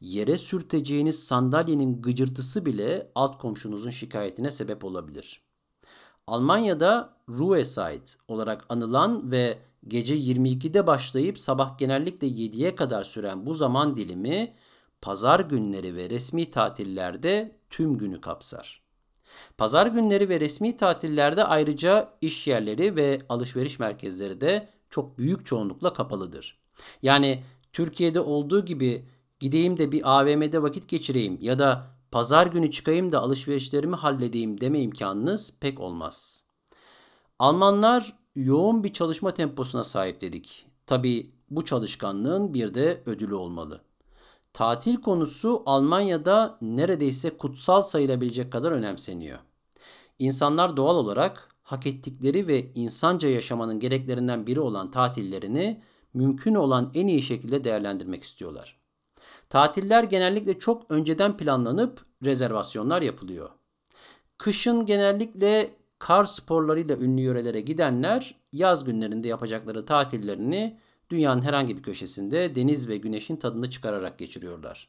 Yere 0.00 0.38
sürteceğiniz 0.38 1.24
sandalyenin 1.24 2.02
gıcırtısı 2.02 2.66
bile 2.66 3.12
alt 3.14 3.38
komşunuzun 3.38 3.90
şikayetine 3.90 4.50
sebep 4.50 4.84
olabilir. 4.84 5.42
Almanya'da 6.26 7.16
Ruhezeit 7.28 8.18
olarak 8.28 8.64
anılan 8.68 9.30
ve 9.30 9.58
gece 9.88 10.16
22'de 10.16 10.86
başlayıp 10.86 11.40
sabah 11.40 11.78
genellikle 11.78 12.26
7'ye 12.26 12.74
kadar 12.74 13.04
süren 13.04 13.46
bu 13.46 13.54
zaman 13.54 13.96
dilimi 13.96 14.54
pazar 15.00 15.40
günleri 15.40 15.96
ve 15.96 16.10
resmi 16.10 16.50
tatillerde 16.50 17.56
tüm 17.70 17.98
günü 17.98 18.20
kapsar. 18.20 18.82
Pazar 19.58 19.86
günleri 19.86 20.28
ve 20.28 20.40
resmi 20.40 20.76
tatillerde 20.76 21.44
ayrıca 21.44 22.14
iş 22.20 22.48
yerleri 22.48 22.96
ve 22.96 23.22
alışveriş 23.28 23.78
merkezleri 23.78 24.40
de 24.40 24.68
çok 24.90 25.18
büyük 25.18 25.46
çoğunlukla 25.46 25.92
kapalıdır. 25.92 26.58
Yani 27.02 27.42
Türkiye'de 27.72 28.20
olduğu 28.20 28.64
gibi 28.64 29.06
gideyim 29.40 29.78
de 29.78 29.92
bir 29.92 30.20
AVM'de 30.20 30.62
vakit 30.62 30.88
geçireyim 30.88 31.38
ya 31.40 31.58
da 31.58 31.86
pazar 32.10 32.46
günü 32.46 32.70
çıkayım 32.70 33.12
da 33.12 33.20
alışverişlerimi 33.20 33.96
halledeyim 33.96 34.60
deme 34.60 34.80
imkanınız 34.80 35.58
pek 35.60 35.80
olmaz. 35.80 36.44
Almanlar 37.38 38.21
yoğun 38.34 38.84
bir 38.84 38.92
çalışma 38.92 39.34
temposuna 39.34 39.84
sahip 39.84 40.20
dedik. 40.20 40.66
Tabi 40.86 41.30
bu 41.50 41.64
çalışkanlığın 41.64 42.54
bir 42.54 42.74
de 42.74 43.02
ödülü 43.06 43.34
olmalı. 43.34 43.80
Tatil 44.52 44.96
konusu 44.96 45.62
Almanya'da 45.66 46.58
neredeyse 46.62 47.36
kutsal 47.36 47.82
sayılabilecek 47.82 48.52
kadar 48.52 48.72
önemseniyor. 48.72 49.38
İnsanlar 50.18 50.76
doğal 50.76 50.96
olarak 50.96 51.48
hak 51.62 51.86
ettikleri 51.86 52.46
ve 52.46 52.72
insanca 52.74 53.28
yaşamanın 53.28 53.80
gereklerinden 53.80 54.46
biri 54.46 54.60
olan 54.60 54.90
tatillerini 54.90 55.82
mümkün 56.14 56.54
olan 56.54 56.90
en 56.94 57.06
iyi 57.06 57.22
şekilde 57.22 57.64
değerlendirmek 57.64 58.22
istiyorlar. 58.22 58.80
Tatiller 59.50 60.04
genellikle 60.04 60.58
çok 60.58 60.90
önceden 60.90 61.36
planlanıp 61.36 62.02
rezervasyonlar 62.24 63.02
yapılıyor. 63.02 63.48
Kışın 64.38 64.86
genellikle 64.86 65.81
kar 66.02 66.24
sporlarıyla 66.24 66.96
ünlü 66.96 67.20
yörelere 67.20 67.60
gidenler 67.60 68.34
yaz 68.52 68.84
günlerinde 68.84 69.28
yapacakları 69.28 69.84
tatillerini 69.84 70.78
dünyanın 71.10 71.42
herhangi 71.42 71.76
bir 71.76 71.82
köşesinde 71.82 72.54
deniz 72.54 72.88
ve 72.88 72.96
güneşin 72.96 73.36
tadını 73.36 73.70
çıkararak 73.70 74.18
geçiriyorlar. 74.18 74.88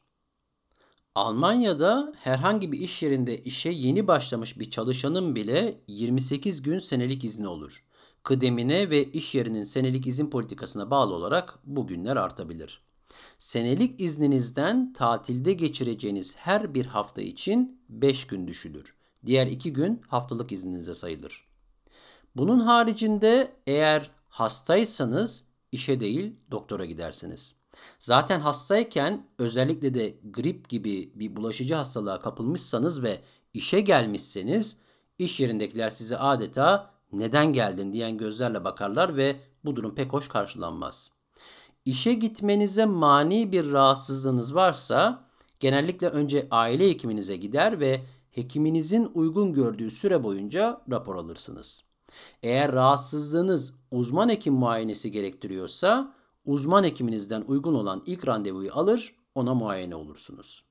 Almanya'da 1.15 2.13
herhangi 2.17 2.71
bir 2.71 2.79
iş 2.79 3.03
yerinde 3.03 3.37
işe 3.37 3.69
yeni 3.69 4.07
başlamış 4.07 4.59
bir 4.59 4.69
çalışanın 4.69 5.35
bile 5.35 5.81
28 5.87 6.61
gün 6.61 6.79
senelik 6.79 7.23
izni 7.23 7.47
olur. 7.47 7.85
Kıdemine 8.23 8.89
ve 8.89 9.11
iş 9.11 9.35
yerinin 9.35 9.63
senelik 9.63 10.07
izin 10.07 10.29
politikasına 10.29 10.91
bağlı 10.91 11.13
olarak 11.13 11.59
bu 11.63 11.87
günler 11.87 12.15
artabilir. 12.15 12.81
Senelik 13.39 14.01
izninizden 14.01 14.93
tatilde 14.93 15.53
geçireceğiniz 15.53 16.37
her 16.37 16.73
bir 16.73 16.85
hafta 16.85 17.21
için 17.21 17.81
5 17.89 18.27
gün 18.27 18.47
düşülür. 18.47 19.02
Diğer 19.25 19.47
2 19.47 19.73
gün 19.73 20.01
haftalık 20.07 20.51
izninize 20.51 20.93
sayılır. 20.93 21.47
Bunun 22.35 22.59
haricinde 22.59 23.53
eğer 23.67 24.11
hastaysanız 24.29 25.47
işe 25.71 25.99
değil 25.99 26.35
doktora 26.51 26.85
gidersiniz. 26.85 27.55
Zaten 27.99 28.39
hastayken 28.39 29.27
özellikle 29.37 29.93
de 29.93 30.17
grip 30.23 30.69
gibi 30.69 31.11
bir 31.15 31.35
bulaşıcı 31.35 31.75
hastalığa 31.75 32.19
kapılmışsanız 32.19 33.03
ve 33.03 33.19
işe 33.53 33.81
gelmişseniz 33.81 34.77
iş 35.19 35.39
yerindekiler 35.39 35.89
size 35.89 36.17
adeta 36.17 36.93
neden 37.11 37.53
geldin 37.53 37.93
diyen 37.93 38.17
gözlerle 38.17 38.63
bakarlar 38.63 39.17
ve 39.17 39.35
bu 39.65 39.75
durum 39.75 39.95
pek 39.95 40.13
hoş 40.13 40.27
karşılanmaz. 40.27 41.11
İşe 41.85 42.13
gitmenize 42.13 42.85
mani 42.85 43.51
bir 43.51 43.71
rahatsızlığınız 43.71 44.55
varsa 44.55 45.25
genellikle 45.59 46.07
önce 46.07 46.47
aile 46.51 46.89
hekiminize 46.89 47.37
gider 47.37 47.79
ve 47.79 48.01
hekiminizin 48.33 49.11
uygun 49.13 49.53
gördüğü 49.53 49.91
süre 49.91 50.23
boyunca 50.23 50.81
rapor 50.91 51.15
alırsınız. 51.15 51.83
Eğer 52.43 52.71
rahatsızlığınız 52.71 53.79
uzman 53.91 54.29
hekim 54.29 54.53
muayenesi 54.53 55.11
gerektiriyorsa 55.11 56.13
uzman 56.45 56.83
hekiminizden 56.83 57.43
uygun 57.47 57.73
olan 57.73 58.03
ilk 58.05 58.27
randevuyu 58.27 58.73
alır, 58.73 59.15
ona 59.35 59.53
muayene 59.53 59.95
olursunuz. 59.95 60.65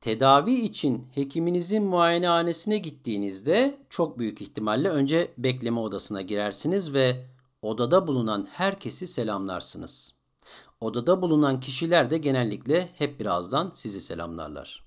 Tedavi 0.00 0.54
için 0.54 1.06
hekiminizin 1.14 1.82
muayenehanesine 1.82 2.78
gittiğinizde 2.78 3.78
çok 3.90 4.18
büyük 4.18 4.40
ihtimalle 4.40 4.88
önce 4.88 5.34
bekleme 5.38 5.80
odasına 5.80 6.22
girersiniz 6.22 6.94
ve 6.94 7.26
odada 7.62 8.06
bulunan 8.06 8.48
herkesi 8.50 9.06
selamlarsınız. 9.06 10.14
Odada 10.80 11.22
bulunan 11.22 11.60
kişiler 11.60 12.10
de 12.10 12.18
genellikle 12.18 12.88
hep 12.94 13.20
birazdan 13.20 13.70
sizi 13.70 14.00
selamlarlar. 14.00 14.83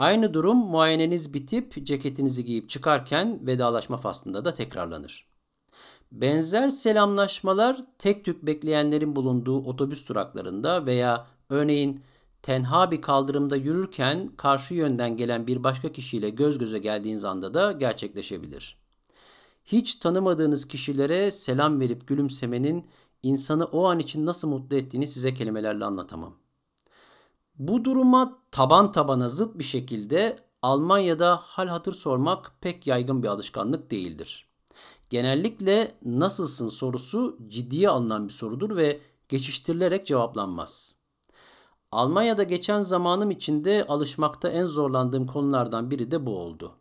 Aynı 0.00 0.34
durum 0.34 0.56
muayeneniz 0.56 1.34
bitip 1.34 1.86
ceketinizi 1.86 2.44
giyip 2.44 2.68
çıkarken 2.68 3.46
vedalaşma 3.46 3.96
faslında 3.96 4.44
da 4.44 4.54
tekrarlanır. 4.54 5.26
Benzer 6.12 6.68
selamlaşmalar 6.68 7.80
tek 7.98 8.24
tük 8.24 8.46
bekleyenlerin 8.46 9.16
bulunduğu 9.16 9.64
otobüs 9.64 10.08
duraklarında 10.08 10.86
veya 10.86 11.26
örneğin 11.48 12.00
tenha 12.42 12.90
bir 12.90 13.02
kaldırımda 13.02 13.56
yürürken 13.56 14.28
karşı 14.28 14.74
yönden 14.74 15.16
gelen 15.16 15.46
bir 15.46 15.64
başka 15.64 15.92
kişiyle 15.92 16.30
göz 16.30 16.58
göze 16.58 16.78
geldiğiniz 16.78 17.24
anda 17.24 17.54
da 17.54 17.72
gerçekleşebilir. 17.72 18.76
Hiç 19.64 19.94
tanımadığınız 19.94 20.68
kişilere 20.68 21.30
selam 21.30 21.80
verip 21.80 22.08
gülümsemenin 22.08 22.86
insanı 23.22 23.64
o 23.64 23.88
an 23.88 23.98
için 23.98 24.26
nasıl 24.26 24.48
mutlu 24.48 24.76
ettiğini 24.76 25.06
size 25.06 25.34
kelimelerle 25.34 25.84
anlatamam. 25.84 26.34
Bu 27.60 27.84
duruma 27.84 28.38
taban 28.50 28.92
tabana 28.92 29.28
zıt 29.28 29.58
bir 29.58 29.64
şekilde 29.64 30.36
Almanya'da 30.62 31.40
hal 31.42 31.68
hatır 31.68 31.92
sormak 31.92 32.52
pek 32.60 32.86
yaygın 32.86 33.22
bir 33.22 33.28
alışkanlık 33.28 33.90
değildir. 33.90 34.48
Genellikle 35.10 35.94
nasılsın 36.04 36.68
sorusu 36.68 37.38
ciddiye 37.48 37.88
alınan 37.88 38.28
bir 38.28 38.32
sorudur 38.32 38.76
ve 38.76 39.00
geçiştirilerek 39.28 40.06
cevaplanmaz. 40.06 40.96
Almanya'da 41.92 42.42
geçen 42.42 42.80
zamanım 42.80 43.30
içinde 43.30 43.86
alışmakta 43.88 44.48
en 44.48 44.66
zorlandığım 44.66 45.26
konulardan 45.26 45.90
biri 45.90 46.10
de 46.10 46.26
bu 46.26 46.38
oldu. 46.38 46.72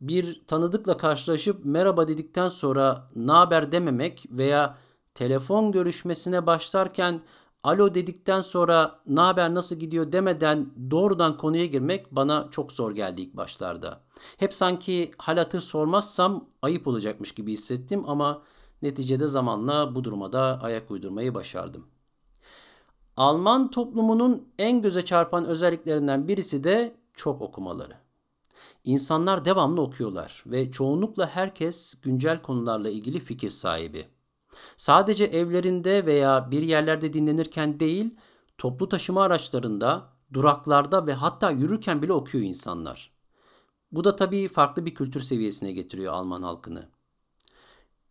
Bir 0.00 0.40
tanıdıkla 0.46 0.96
karşılaşıp 0.96 1.64
merhaba 1.64 2.08
dedikten 2.08 2.48
sonra 2.48 3.08
ne 3.16 3.32
haber 3.32 3.72
dememek 3.72 4.24
veya 4.30 4.78
telefon 5.14 5.72
görüşmesine 5.72 6.46
başlarken 6.46 7.20
alo 7.64 7.94
dedikten 7.94 8.40
sonra 8.40 9.00
ne 9.06 9.20
haber 9.20 9.54
nasıl 9.54 9.76
gidiyor 9.76 10.12
demeden 10.12 10.70
doğrudan 10.90 11.36
konuya 11.36 11.66
girmek 11.66 12.12
bana 12.12 12.48
çok 12.50 12.72
zor 12.72 12.92
geldi 12.92 13.20
ilk 13.20 13.36
başlarda. 13.36 14.00
Hep 14.36 14.54
sanki 14.54 15.10
hal 15.18 15.36
hatır 15.36 15.60
sormazsam 15.60 16.44
ayıp 16.62 16.86
olacakmış 16.86 17.32
gibi 17.32 17.52
hissettim 17.52 18.04
ama 18.06 18.42
neticede 18.82 19.28
zamanla 19.28 19.94
bu 19.94 20.04
duruma 20.04 20.32
da 20.32 20.60
ayak 20.62 20.90
uydurmayı 20.90 21.34
başardım. 21.34 21.86
Alman 23.16 23.70
toplumunun 23.70 24.48
en 24.58 24.82
göze 24.82 25.04
çarpan 25.04 25.44
özelliklerinden 25.44 26.28
birisi 26.28 26.64
de 26.64 26.96
çok 27.14 27.42
okumaları. 27.42 27.94
İnsanlar 28.84 29.44
devamlı 29.44 29.80
okuyorlar 29.80 30.44
ve 30.46 30.70
çoğunlukla 30.70 31.26
herkes 31.26 32.00
güncel 32.00 32.42
konularla 32.42 32.90
ilgili 32.90 33.20
fikir 33.20 33.50
sahibi. 33.50 34.13
Sadece 34.76 35.24
evlerinde 35.24 36.06
veya 36.06 36.50
bir 36.50 36.62
yerlerde 36.62 37.12
dinlenirken 37.12 37.80
değil, 37.80 38.16
toplu 38.58 38.88
taşıma 38.88 39.22
araçlarında, 39.22 40.10
duraklarda 40.32 41.06
ve 41.06 41.12
hatta 41.12 41.50
yürürken 41.50 42.02
bile 42.02 42.12
okuyor 42.12 42.44
insanlar. 42.44 43.14
Bu 43.92 44.04
da 44.04 44.16
tabii 44.16 44.48
farklı 44.48 44.86
bir 44.86 44.94
kültür 44.94 45.20
seviyesine 45.20 45.72
getiriyor 45.72 46.12
Alman 46.12 46.42
halkını. 46.42 46.88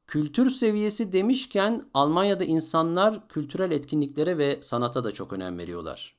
Kültür 0.07 0.49
seviyesi 0.49 1.11
demişken 1.11 1.89
Almanya'da 1.93 2.43
insanlar 2.43 3.27
kültürel 3.27 3.71
etkinliklere 3.71 4.37
ve 4.37 4.57
sanata 4.61 5.03
da 5.03 5.11
çok 5.11 5.33
önem 5.33 5.57
veriyorlar. 5.57 6.15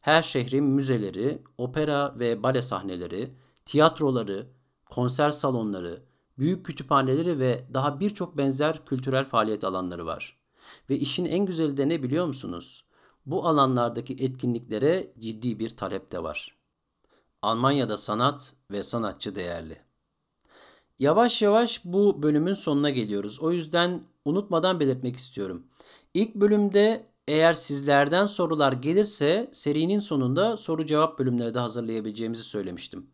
Her 0.00 0.22
şehrin 0.22 0.64
müzeleri, 0.64 1.42
opera 1.58 2.14
ve 2.18 2.42
bale 2.42 2.62
sahneleri, 2.62 3.34
tiyatroları, 3.64 4.46
konser 4.90 5.30
salonları, 5.30 6.02
büyük 6.38 6.66
kütüphaneleri 6.66 7.38
ve 7.38 7.66
daha 7.74 8.00
birçok 8.00 8.36
benzer 8.36 8.84
kültürel 8.84 9.24
faaliyet 9.24 9.64
alanları 9.64 10.06
var. 10.06 10.38
Ve 10.90 10.98
işin 10.98 11.24
en 11.24 11.46
güzeli 11.46 11.76
de 11.76 11.88
ne 11.88 12.02
biliyor 12.02 12.26
musunuz? 12.26 12.84
Bu 13.26 13.46
alanlardaki 13.46 14.12
etkinliklere 14.12 15.12
ciddi 15.18 15.58
bir 15.58 15.70
talep 15.70 16.12
de 16.12 16.22
var. 16.22 16.56
Almanya'da 17.42 17.96
sanat 17.96 18.54
ve 18.70 18.82
sanatçı 18.82 19.34
değerli. 19.34 19.78
Yavaş 20.98 21.42
yavaş 21.42 21.84
bu 21.84 22.22
bölümün 22.22 22.54
sonuna 22.54 22.90
geliyoruz. 22.90 23.40
O 23.40 23.52
yüzden 23.52 24.04
unutmadan 24.24 24.80
belirtmek 24.80 25.16
istiyorum. 25.16 25.66
İlk 26.14 26.34
bölümde 26.34 27.06
eğer 27.28 27.54
sizlerden 27.54 28.26
sorular 28.26 28.72
gelirse 28.72 29.48
serinin 29.52 30.00
sonunda 30.00 30.56
soru 30.56 30.86
cevap 30.86 31.18
bölümleri 31.18 31.54
de 31.54 31.58
hazırlayabileceğimizi 31.58 32.42
söylemiştim. 32.42 33.06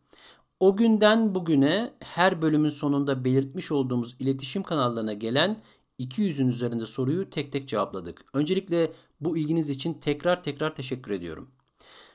O 0.62 0.77
günden 0.77 1.35
bugüne 1.35 1.92
her 2.01 2.42
bölümün 2.42 2.68
sonunda 2.68 3.25
belirtmiş 3.25 3.72
olduğumuz 3.72 4.16
iletişim 4.18 4.62
kanallarına 4.62 5.12
gelen 5.12 5.62
200'ün 6.01 6.48
üzerinde 6.48 6.87
soruyu 6.87 7.31
tek 7.31 7.53
tek 7.53 7.68
cevapladık. 7.68 8.25
Öncelikle 8.35 8.92
bu 9.20 9.37
ilginiz 9.37 9.70
için 9.70 9.94
tekrar 9.94 10.42
tekrar 10.42 10.75
teşekkür 10.75 11.11
ediyorum. 11.11 11.51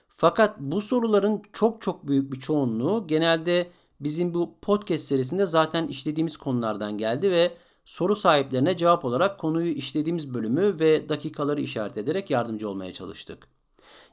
Fakat 0.08 0.60
bu 0.60 0.82
soruların 0.82 1.42
çok 1.54 1.82
çok 1.82 2.08
büyük 2.08 2.32
bir 2.32 2.40
çoğunluğu 2.40 3.08
genelde 3.08 3.70
bizim 4.00 4.34
bu 4.34 4.56
podcast 4.62 5.04
serisinde 5.04 5.46
zaten 5.46 5.88
işlediğimiz 5.88 6.38
konulardan 6.38 6.98
geldi 6.98 7.32
ve 7.32 7.58
soru 7.86 8.16
sahiplerine 8.16 8.78
cevap 8.78 9.06
olarak 9.06 9.40
konuyu 9.40 9.72
işlediğimiz 9.72 10.34
bölümü 10.34 10.80
ve 10.80 11.10
dakikaları 11.10 11.62
işaret 11.62 11.98
ederek 11.98 12.30
yardımcı 12.30 12.70
olmaya 12.70 12.94
çalıştık. 12.94 13.48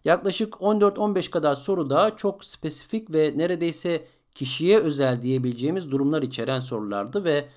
Yaklaşık 0.04 0.54
14-15 0.54 1.30
kadar 1.30 1.54
soru 1.54 1.90
da 1.90 2.16
çok 2.16 2.44
spesifik 2.44 3.14
ve 3.14 3.32
neredeyse 3.36 4.04
kişiye 4.34 4.78
özel 4.78 5.22
diyebileceğimiz 5.22 5.90
durumlar 5.90 6.22
içeren 6.22 6.58
sorulardı 6.58 7.24
ve 7.24 7.48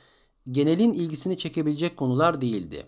genelin 0.52 0.94
ilgisini 0.94 1.38
çekebilecek 1.38 1.98
konular 1.98 2.42
değildi. 2.42 2.86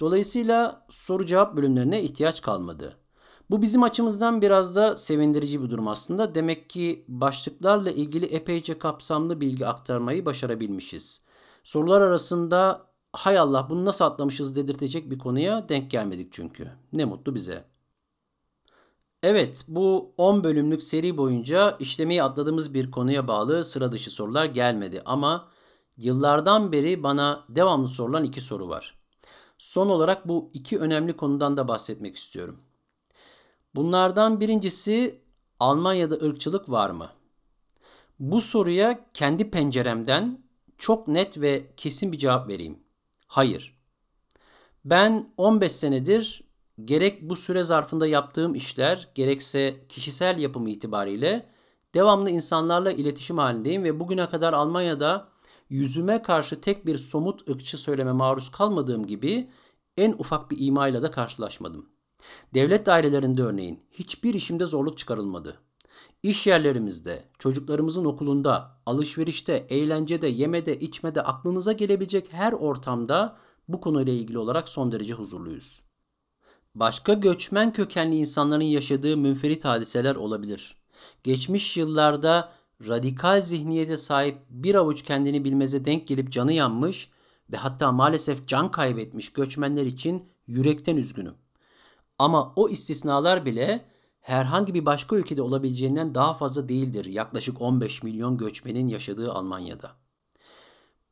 Dolayısıyla 0.00 0.86
soru 0.90 1.26
cevap 1.26 1.56
bölümlerine 1.56 2.02
ihtiyaç 2.02 2.42
kalmadı. 2.42 2.96
Bu 3.50 3.62
bizim 3.62 3.82
açımızdan 3.82 4.42
biraz 4.42 4.76
da 4.76 4.96
sevindirici 4.96 5.62
bir 5.62 5.70
durum 5.70 5.88
aslında. 5.88 6.34
Demek 6.34 6.70
ki 6.70 7.04
başlıklarla 7.08 7.90
ilgili 7.90 8.26
epeyce 8.26 8.78
kapsamlı 8.78 9.40
bilgi 9.40 9.66
aktarmayı 9.66 10.26
başarabilmişiz. 10.26 11.24
Sorular 11.64 12.00
arasında 12.00 12.86
hay 13.12 13.38
Allah 13.38 13.66
bunu 13.70 13.84
nasıl 13.84 14.04
atlamışız 14.04 14.56
dedirtecek 14.56 15.10
bir 15.10 15.18
konuya 15.18 15.68
denk 15.68 15.90
gelmedik 15.90 16.32
çünkü. 16.32 16.68
Ne 16.92 17.04
mutlu 17.04 17.34
bize. 17.34 17.69
Evet, 19.22 19.64
bu 19.68 20.14
10 20.16 20.44
bölümlük 20.44 20.82
seri 20.82 21.16
boyunca 21.16 21.76
işlemeyi 21.80 22.22
atladığımız 22.22 22.74
bir 22.74 22.90
konuya 22.90 23.28
bağlı 23.28 23.64
sıra 23.64 23.92
dışı 23.92 24.10
sorular 24.10 24.44
gelmedi 24.44 25.02
ama 25.04 25.48
yıllardan 25.96 26.72
beri 26.72 27.02
bana 27.02 27.44
devamlı 27.48 27.88
sorulan 27.88 28.24
iki 28.24 28.40
soru 28.40 28.68
var. 28.68 28.98
Son 29.58 29.88
olarak 29.88 30.28
bu 30.28 30.50
iki 30.54 30.78
önemli 30.78 31.12
konudan 31.12 31.56
da 31.56 31.68
bahsetmek 31.68 32.16
istiyorum. 32.16 32.60
Bunlardan 33.74 34.40
birincisi 34.40 35.22
Almanya'da 35.60 36.14
ırkçılık 36.14 36.70
var 36.70 36.90
mı? 36.90 37.08
Bu 38.18 38.40
soruya 38.40 39.10
kendi 39.14 39.50
penceremden 39.50 40.44
çok 40.78 41.08
net 41.08 41.40
ve 41.40 41.66
kesin 41.76 42.12
bir 42.12 42.18
cevap 42.18 42.48
vereyim. 42.48 42.78
Hayır. 43.26 43.76
Ben 44.84 45.32
15 45.36 45.72
senedir 45.72 46.49
gerek 46.84 47.22
bu 47.22 47.36
süre 47.36 47.64
zarfında 47.64 48.06
yaptığım 48.06 48.54
işler 48.54 49.08
gerekse 49.14 49.86
kişisel 49.88 50.38
yapım 50.38 50.66
itibariyle 50.66 51.46
devamlı 51.94 52.30
insanlarla 52.30 52.92
iletişim 52.92 53.38
halindeyim 53.38 53.84
ve 53.84 54.00
bugüne 54.00 54.28
kadar 54.28 54.52
Almanya'da 54.52 55.28
yüzüme 55.70 56.22
karşı 56.22 56.60
tek 56.60 56.86
bir 56.86 56.98
somut 56.98 57.48
ırkçı 57.48 57.78
söyleme 57.78 58.12
maruz 58.12 58.48
kalmadığım 58.50 59.06
gibi 59.06 59.50
en 59.96 60.12
ufak 60.12 60.50
bir 60.50 60.56
imayla 60.60 61.02
da 61.02 61.10
karşılaşmadım. 61.10 61.86
Devlet 62.54 62.86
dairelerinde 62.86 63.42
örneğin 63.42 63.80
hiçbir 63.90 64.34
işimde 64.34 64.64
zorluk 64.64 64.98
çıkarılmadı. 64.98 65.60
İş 66.22 66.46
yerlerimizde, 66.46 67.24
çocuklarımızın 67.38 68.04
okulunda, 68.04 68.80
alışverişte, 68.86 69.66
eğlencede, 69.70 70.26
yemede, 70.26 70.78
içmede 70.78 71.22
aklınıza 71.22 71.72
gelebilecek 71.72 72.32
her 72.32 72.52
ortamda 72.52 73.36
bu 73.68 73.80
konuyla 73.80 74.12
ilgili 74.12 74.38
olarak 74.38 74.68
son 74.68 74.92
derece 74.92 75.14
huzurluyuz. 75.14 75.80
Başka 76.74 77.12
göçmen 77.12 77.72
kökenli 77.72 78.16
insanların 78.16 78.64
yaşadığı 78.64 79.16
münferit 79.16 79.64
hadiseler 79.64 80.16
olabilir. 80.16 80.76
Geçmiş 81.22 81.76
yıllarda 81.76 82.52
radikal 82.88 83.40
zihniyete 83.40 83.96
sahip 83.96 84.38
bir 84.50 84.74
avuç 84.74 85.02
kendini 85.02 85.44
bilmeze 85.44 85.84
denk 85.84 86.06
gelip 86.06 86.32
canı 86.32 86.52
yanmış 86.52 87.10
ve 87.52 87.56
hatta 87.56 87.92
maalesef 87.92 88.46
can 88.46 88.70
kaybetmiş 88.70 89.32
göçmenler 89.32 89.86
için 89.86 90.24
yürekten 90.46 90.96
üzgünüm. 90.96 91.34
Ama 92.18 92.52
o 92.56 92.68
istisnalar 92.68 93.46
bile 93.46 93.84
herhangi 94.20 94.74
bir 94.74 94.86
başka 94.86 95.16
ülkede 95.16 95.42
olabileceğinden 95.42 96.14
daha 96.14 96.34
fazla 96.34 96.68
değildir 96.68 97.04
yaklaşık 97.04 97.60
15 97.60 98.02
milyon 98.02 98.36
göçmenin 98.36 98.88
yaşadığı 98.88 99.32
Almanya'da. 99.32 99.90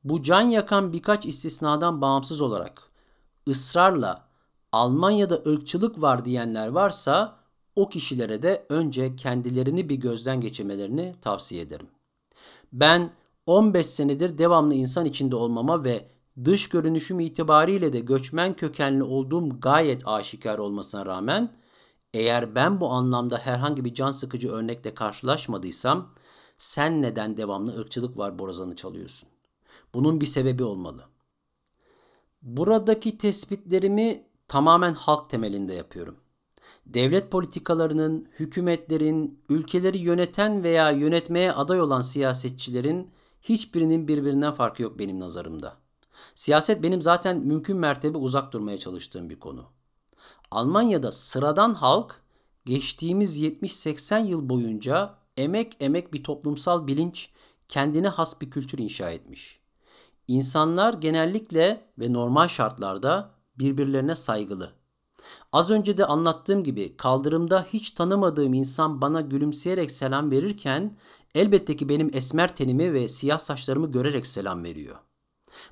Bu 0.04 0.22
can 0.22 0.40
yakan 0.40 0.92
birkaç 0.92 1.26
istisnadan 1.26 2.00
bağımsız 2.00 2.40
olarak 2.40 2.82
ısrarla 3.48 4.27
Almanya'da 4.72 5.42
ırkçılık 5.46 6.02
var 6.02 6.24
diyenler 6.24 6.68
varsa 6.68 7.38
o 7.76 7.88
kişilere 7.88 8.42
de 8.42 8.66
önce 8.68 9.16
kendilerini 9.16 9.88
bir 9.88 9.96
gözden 9.96 10.40
geçirmelerini 10.40 11.12
tavsiye 11.20 11.62
ederim. 11.62 11.88
Ben 12.72 13.12
15 13.46 13.86
senedir 13.86 14.38
devamlı 14.38 14.74
insan 14.74 15.06
içinde 15.06 15.36
olmama 15.36 15.84
ve 15.84 16.08
dış 16.44 16.68
görünüşüm 16.68 17.20
itibariyle 17.20 17.92
de 17.92 18.00
göçmen 18.00 18.54
kökenli 18.54 19.02
olduğum 19.02 19.60
gayet 19.60 20.08
aşikar 20.08 20.58
olmasına 20.58 21.06
rağmen 21.06 21.54
eğer 22.14 22.54
ben 22.54 22.80
bu 22.80 22.88
anlamda 22.88 23.38
herhangi 23.38 23.84
bir 23.84 23.94
can 23.94 24.10
sıkıcı 24.10 24.50
örnekle 24.52 24.94
karşılaşmadıysam 24.94 26.14
sen 26.58 27.02
neden 27.02 27.36
devamlı 27.36 27.78
ırkçılık 27.78 28.18
var 28.18 28.38
borazanı 28.38 28.76
çalıyorsun? 28.76 29.28
Bunun 29.94 30.20
bir 30.20 30.26
sebebi 30.26 30.64
olmalı. 30.64 31.04
Buradaki 32.42 33.18
tespitlerimi 33.18 34.27
tamamen 34.48 34.94
halk 34.94 35.30
temelinde 35.30 35.74
yapıyorum. 35.74 36.16
Devlet 36.86 37.30
politikalarının, 37.30 38.28
hükümetlerin, 38.38 39.44
ülkeleri 39.48 39.98
yöneten 39.98 40.64
veya 40.64 40.90
yönetmeye 40.90 41.52
aday 41.52 41.80
olan 41.80 42.00
siyasetçilerin 42.00 43.10
hiçbirinin 43.42 44.08
birbirinden 44.08 44.52
farkı 44.52 44.82
yok 44.82 44.98
benim 44.98 45.20
nazarımda. 45.20 45.76
Siyaset 46.34 46.82
benim 46.82 47.00
zaten 47.00 47.36
mümkün 47.38 47.76
mertebe 47.76 48.18
uzak 48.18 48.52
durmaya 48.52 48.78
çalıştığım 48.78 49.30
bir 49.30 49.40
konu. 49.40 49.66
Almanya'da 50.50 51.12
sıradan 51.12 51.74
halk 51.74 52.22
geçtiğimiz 52.66 53.42
70-80 53.42 54.26
yıl 54.26 54.48
boyunca 54.48 55.14
emek 55.36 55.76
emek 55.80 56.12
bir 56.12 56.24
toplumsal 56.24 56.86
bilinç, 56.86 57.30
kendine 57.68 58.08
has 58.08 58.40
bir 58.40 58.50
kültür 58.50 58.78
inşa 58.78 59.10
etmiş. 59.10 59.58
İnsanlar 60.28 60.94
genellikle 60.94 61.84
ve 61.98 62.12
normal 62.12 62.48
şartlarda 62.48 63.37
birbirlerine 63.58 64.14
saygılı. 64.14 64.72
Az 65.52 65.70
önce 65.70 65.98
de 65.98 66.06
anlattığım 66.06 66.64
gibi 66.64 66.96
kaldırımda 66.96 67.66
hiç 67.72 67.90
tanımadığım 67.90 68.54
insan 68.54 69.00
bana 69.00 69.20
gülümseyerek 69.20 69.90
selam 69.90 70.30
verirken 70.30 70.96
elbette 71.34 71.76
ki 71.76 71.88
benim 71.88 72.10
esmer 72.12 72.56
tenimi 72.56 72.92
ve 72.92 73.08
siyah 73.08 73.38
saçlarımı 73.38 73.92
görerek 73.92 74.26
selam 74.26 74.64
veriyor. 74.64 74.96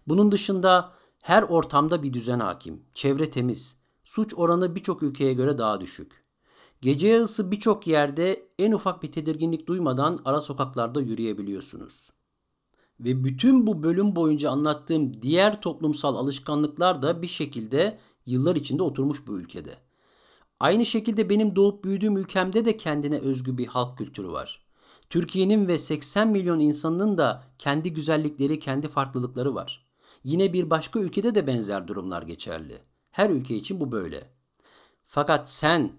Bunun 0.07 0.33
dışında 0.33 0.93
her 1.23 1.43
ortamda 1.43 2.03
bir 2.03 2.13
düzen 2.13 2.41
hakim, 2.41 2.83
çevre 2.95 3.31
temiz, 3.31 3.81
suç 4.05 4.35
oranı 4.37 4.75
birçok 4.75 5.03
ülkeye 5.03 5.33
göre 5.35 5.59
daha 5.59 5.81
düşük. 5.81 6.25
Gece 6.81 7.09
yarısı 7.09 7.51
birçok 7.51 7.87
yerde 7.87 8.49
en 8.59 8.73
ufak 8.73 9.03
bir 9.03 9.13
tedirginlik 9.13 9.67
duymadan 9.67 10.19
ara 10.25 10.41
sokaklarda 10.41 11.01
yürüyebiliyorsunuz. 11.01 12.11
Ve 13.01 13.25
bütün 13.25 13.67
bu 13.67 13.83
bölüm 13.83 14.17
boyunca 14.17 14.51
anlattığım 14.51 15.23
diğer 15.23 15.61
toplumsal 15.61 16.17
alışkanlıklar 16.17 17.03
da 17.03 17.23
bir 17.23 17.27
şekilde 17.27 17.99
yıllar 18.27 18.57
içinde 18.57 18.83
oturmuş 18.83 19.27
bu 19.27 19.39
ülkede. 19.39 19.75
Aynı 20.61 20.87
şekilde 20.87 21.31
benim 21.31 21.57
doğup 21.57 21.85
büyüdüğüm 21.85 22.17
ülkemde 22.17 22.65
de 22.65 22.77
kendine 22.77 23.19
özgü 23.19 23.59
bir 23.59 23.67
halk 23.67 23.99
kültürü 23.99 24.29
var. 24.29 24.61
Türkiye'nin 25.11 25.69
ve 25.69 25.79
80 25.79 26.29
milyon 26.29 26.61
insanının 26.61 27.19
da 27.19 27.45
kendi 27.59 27.93
güzellikleri, 27.93 28.59
kendi 28.59 28.89
farklılıkları 28.89 29.55
var. 29.55 29.87
Yine 30.25 30.53
bir 30.53 30.71
başka 30.71 31.01
ülkede 31.01 31.35
de 31.35 31.47
benzer 31.47 31.89
durumlar 31.89 32.23
geçerli. 32.23 32.79
Her 33.11 33.31
ülke 33.31 33.57
için 33.57 33.81
bu 33.81 33.93
böyle. 33.93 34.31
Fakat 35.07 35.51
sen 35.51 35.93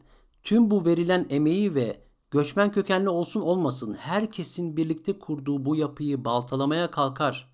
tüm 0.43 0.71
bu 0.71 0.85
verilen 0.85 1.27
emeği 1.29 1.75
ve 1.75 2.06
göçmen 2.31 2.71
kökenli 2.71 3.09
olsun 3.09 3.41
olmasın 3.41 3.93
herkesin 3.99 4.77
birlikte 4.77 5.19
kurduğu 5.19 5.65
bu 5.65 5.75
yapıyı 5.75 6.25
baltalamaya 6.25 6.91
kalkar. 6.91 7.53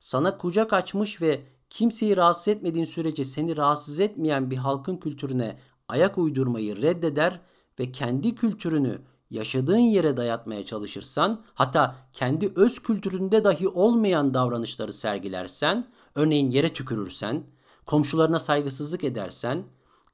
Sana 0.00 0.38
kucak 0.38 0.72
açmış 0.72 1.22
ve 1.22 1.42
kimseyi 1.70 2.16
rahatsız 2.16 2.48
etmediğin 2.48 2.84
sürece 2.84 3.24
seni 3.24 3.56
rahatsız 3.56 4.00
etmeyen 4.00 4.50
bir 4.50 4.56
halkın 4.56 4.96
kültürüne 4.96 5.58
ayak 5.88 6.18
uydurmayı 6.18 6.82
reddeder 6.82 7.40
ve 7.78 7.92
kendi 7.92 8.34
kültürünü 8.34 9.00
yaşadığın 9.30 9.78
yere 9.78 10.16
dayatmaya 10.16 10.64
çalışırsan, 10.64 11.44
hatta 11.54 11.96
kendi 12.12 12.52
öz 12.56 12.78
kültüründe 12.78 13.44
dahi 13.44 13.68
olmayan 13.68 14.34
davranışları 14.34 14.92
sergilersen, 14.92 15.86
örneğin 16.14 16.50
yere 16.50 16.72
tükürürsen, 16.72 17.42
komşularına 17.86 18.38
saygısızlık 18.38 19.04
edersen, 19.04 19.64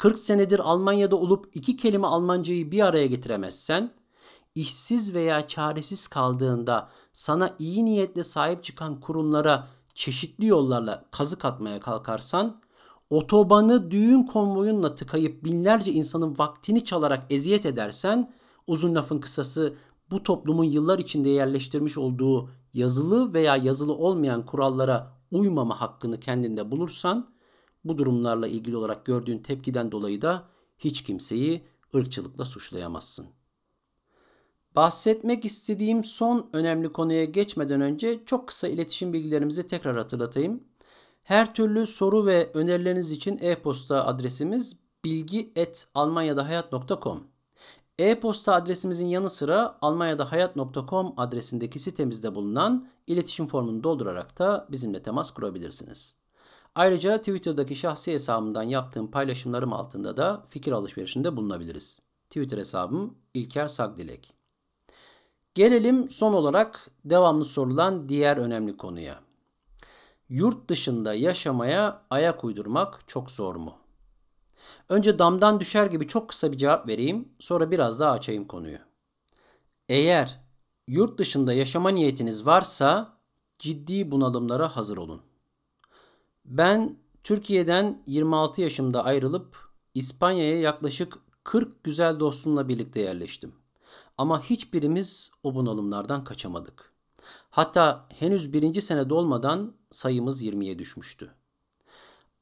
40 0.00 0.18
senedir 0.18 0.58
Almanya'da 0.58 1.16
olup 1.16 1.50
iki 1.54 1.76
kelime 1.76 2.06
Almancayı 2.06 2.70
bir 2.70 2.86
araya 2.86 3.06
getiremezsen, 3.06 3.94
işsiz 4.54 5.14
veya 5.14 5.46
çaresiz 5.46 6.08
kaldığında 6.08 6.88
sana 7.12 7.50
iyi 7.58 7.84
niyetle 7.84 8.24
sahip 8.24 8.64
çıkan 8.64 9.00
kurumlara 9.00 9.68
çeşitli 9.94 10.46
yollarla 10.46 11.04
kazık 11.10 11.44
atmaya 11.44 11.80
kalkarsan, 11.80 12.60
otobanı 13.10 13.90
düğün 13.90 14.22
konvoyunla 14.22 14.94
tıkayıp 14.94 15.44
binlerce 15.44 15.92
insanın 15.92 16.38
vaktini 16.38 16.84
çalarak 16.84 17.26
eziyet 17.30 17.66
edersen, 17.66 18.32
uzun 18.66 18.94
lafın 18.94 19.18
kısası 19.18 19.74
bu 20.10 20.22
toplumun 20.22 20.64
yıllar 20.64 20.98
içinde 20.98 21.28
yerleştirmiş 21.28 21.98
olduğu 21.98 22.50
yazılı 22.74 23.34
veya 23.34 23.56
yazılı 23.56 23.94
olmayan 23.94 24.46
kurallara 24.46 25.12
uymama 25.30 25.80
hakkını 25.80 26.20
kendinde 26.20 26.70
bulursan, 26.70 27.39
bu 27.84 27.98
durumlarla 27.98 28.48
ilgili 28.48 28.76
olarak 28.76 29.06
gördüğün 29.06 29.38
tepkiden 29.38 29.92
dolayı 29.92 30.22
da 30.22 30.48
hiç 30.78 31.02
kimseyi 31.02 31.62
ırkçılıkla 31.94 32.44
suçlayamazsın. 32.44 33.26
Bahsetmek 34.76 35.44
istediğim 35.44 36.04
son 36.04 36.50
önemli 36.52 36.92
konuya 36.92 37.24
geçmeden 37.24 37.80
önce 37.80 38.20
çok 38.26 38.48
kısa 38.48 38.68
iletişim 38.68 39.12
bilgilerimizi 39.12 39.66
tekrar 39.66 39.96
hatırlatayım. 39.96 40.64
Her 41.22 41.54
türlü 41.54 41.86
soru 41.86 42.26
ve 42.26 42.50
önerileriniz 42.54 43.12
için 43.12 43.38
e-posta 43.42 44.06
adresimiz 44.06 44.76
bilgi.almanyadahayat.com 45.04 47.22
E-posta 47.98 48.54
adresimizin 48.54 49.06
yanı 49.06 49.30
sıra 49.30 49.78
almanyadahayat.com 49.82 51.14
adresindeki 51.16 51.78
sitemizde 51.78 52.34
bulunan 52.34 52.88
iletişim 53.06 53.46
formunu 53.46 53.84
doldurarak 53.84 54.38
da 54.38 54.66
bizimle 54.70 55.02
temas 55.02 55.30
kurabilirsiniz. 55.30 56.19
Ayrıca 56.74 57.18
Twitter'daki 57.18 57.74
şahsi 57.74 58.12
hesabımdan 58.12 58.62
yaptığım 58.62 59.11
paylaşımlarım 59.11 59.72
altında 59.72 60.16
da 60.16 60.46
fikir 60.48 60.72
alışverişinde 60.72 61.37
bulunabiliriz. 61.37 62.00
Twitter 62.30 62.59
hesabım 62.59 63.14
İlker 63.35 63.68
Sagdilek. 63.68 64.33
Gelelim 65.54 66.11
son 66.11 66.33
olarak 66.33 66.90
devamlı 67.04 67.44
sorulan 67.44 68.09
diğer 68.09 68.37
önemli 68.37 68.76
konuya. 68.76 69.20
Yurt 70.28 70.68
dışında 70.68 71.14
yaşamaya 71.14 72.02
ayak 72.11 72.44
uydurmak 72.44 73.09
çok 73.09 73.30
zor 73.30 73.56
mu? 73.56 73.74
Önce 74.88 75.18
damdan 75.18 75.61
düşer 75.61 75.87
gibi 75.87 76.06
çok 76.09 76.28
kısa 76.28 76.52
bir 76.52 76.56
cevap 76.56 76.88
vereyim, 76.88 77.28
sonra 77.38 77.70
biraz 77.70 78.00
daha 78.00 78.11
açayım 78.11 78.44
konuyu. 78.44 78.78
Eğer 79.88 80.40
yurt 80.88 81.18
dışında 81.18 81.52
yaşama 81.52 81.90
niyetiniz 81.90 82.46
varsa 82.46 83.16
ciddi 83.59 84.11
bunalımlara 84.11 84.76
hazır 84.76 84.96
olun. 84.96 85.29
Ben 86.50 86.96
Türkiye'den 87.24 88.02
26 88.06 88.62
yaşımda 88.62 89.04
ayrılıp 89.04 89.58
İspanya'ya 89.94 90.60
yaklaşık 90.60 91.18
40 91.44 91.84
güzel 91.84 92.20
dostumla 92.20 92.68
birlikte 92.68 93.00
yerleştim. 93.00 93.52
Ama 94.18 94.42
hiçbirimiz 94.42 95.30
o 95.42 95.54
bunalımlardan 95.54 96.24
kaçamadık. 96.24 96.90
Hatta 97.50 98.06
henüz 98.18 98.52
birinci 98.52 98.82
sene 98.82 99.10
dolmadan 99.10 99.74
sayımız 99.90 100.44
20'ye 100.44 100.78
düşmüştü. 100.78 101.34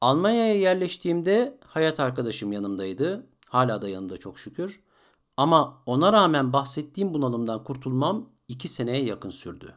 Almanya'ya 0.01 0.53
yerleştiğimde 0.53 1.57
hayat 1.65 1.99
arkadaşım 1.99 2.51
yanımdaydı. 2.51 3.27
Hala 3.49 3.81
da 3.81 3.89
yanımda 3.89 4.17
çok 4.17 4.39
şükür. 4.39 4.83
Ama 5.37 5.83
ona 5.85 6.13
rağmen 6.13 6.53
bahsettiğim 6.53 7.13
bunalımdan 7.13 7.63
kurtulmam 7.63 8.29
iki 8.47 8.67
seneye 8.67 9.03
yakın 9.03 9.29
sürdü. 9.29 9.75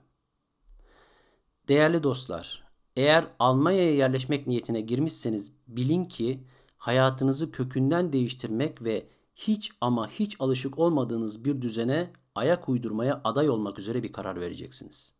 Değerli 1.68 2.02
dostlar, 2.02 2.61
eğer 2.96 3.26
Almanya'ya 3.38 3.94
yerleşmek 3.94 4.46
niyetine 4.46 4.80
girmişseniz 4.80 5.52
bilin 5.68 6.04
ki 6.04 6.44
hayatınızı 6.76 7.52
kökünden 7.52 8.12
değiştirmek 8.12 8.82
ve 8.82 9.06
hiç 9.34 9.72
ama 9.80 10.10
hiç 10.10 10.36
alışık 10.38 10.78
olmadığınız 10.78 11.44
bir 11.44 11.62
düzene 11.62 12.10
ayak 12.34 12.68
uydurmaya 12.68 13.20
aday 13.24 13.48
olmak 13.48 13.78
üzere 13.78 14.02
bir 14.02 14.12
karar 14.12 14.40
vereceksiniz. 14.40 15.14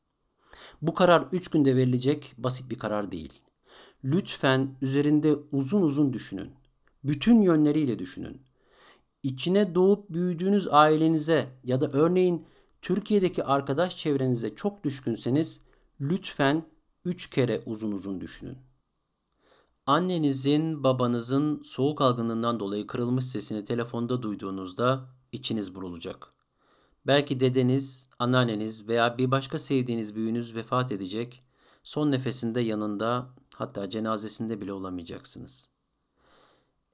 Bu 0.82 0.94
karar 0.94 1.28
3 1.32 1.48
günde 1.48 1.76
verilecek 1.76 2.35
basit 2.38 2.70
bir 2.70 2.78
karar 2.78 3.12
değil. 3.12 3.32
Lütfen 4.04 4.76
üzerinde 4.82 5.35
uzun 5.52 5.82
uzun 5.82 6.12
düşünün. 6.12 6.50
Bütün 7.04 7.42
yönleriyle 7.42 7.98
düşünün. 7.98 8.42
İçine 9.22 9.74
doğup 9.74 10.11
büyüdüğünüz 10.11 10.68
ailenize 10.68 11.48
ya 11.64 11.80
da 11.80 11.90
örneğin 11.92 12.46
Türkiye'deki 12.82 13.44
arkadaş 13.44 13.96
çevrenize 13.96 14.54
çok 14.54 14.85
düşkünseniz 14.85 15.64
lütfen 16.00 16.64
3 17.05 17.31
kere 17.31 17.62
uzun 17.67 17.93
uzun 17.93 18.21
düşünün. 18.21 18.59
Annenizin, 19.87 20.85
babanızın 20.85 21.62
soğuk 21.62 22.01
algınlığından 22.01 22.61
dolayı 22.61 22.87
kırılmış 22.87 23.25
sesini 23.25 23.65
telefonda 23.65 24.23
duyduğunuzda 24.23 25.09
içiniz 25.33 25.75
burulacak. 25.75 26.31
Belki 27.07 27.41
dedeniz, 27.41 28.11
anneanneniz 28.19 28.88
veya 28.88 29.19
bir 29.19 29.31
başka 29.31 29.59
sevdiğiniz 29.59 30.17
büyüğünüz 30.17 30.55
vefat 30.55 30.93
edecek, 30.93 31.43
son 31.83 32.11
nefesinde 32.11 32.61
yanında 32.61 33.35
hatta 33.55 33.91
cenazesinde 33.91 34.61
bile 34.61 34.73
olamayacaksınız. 34.73 35.71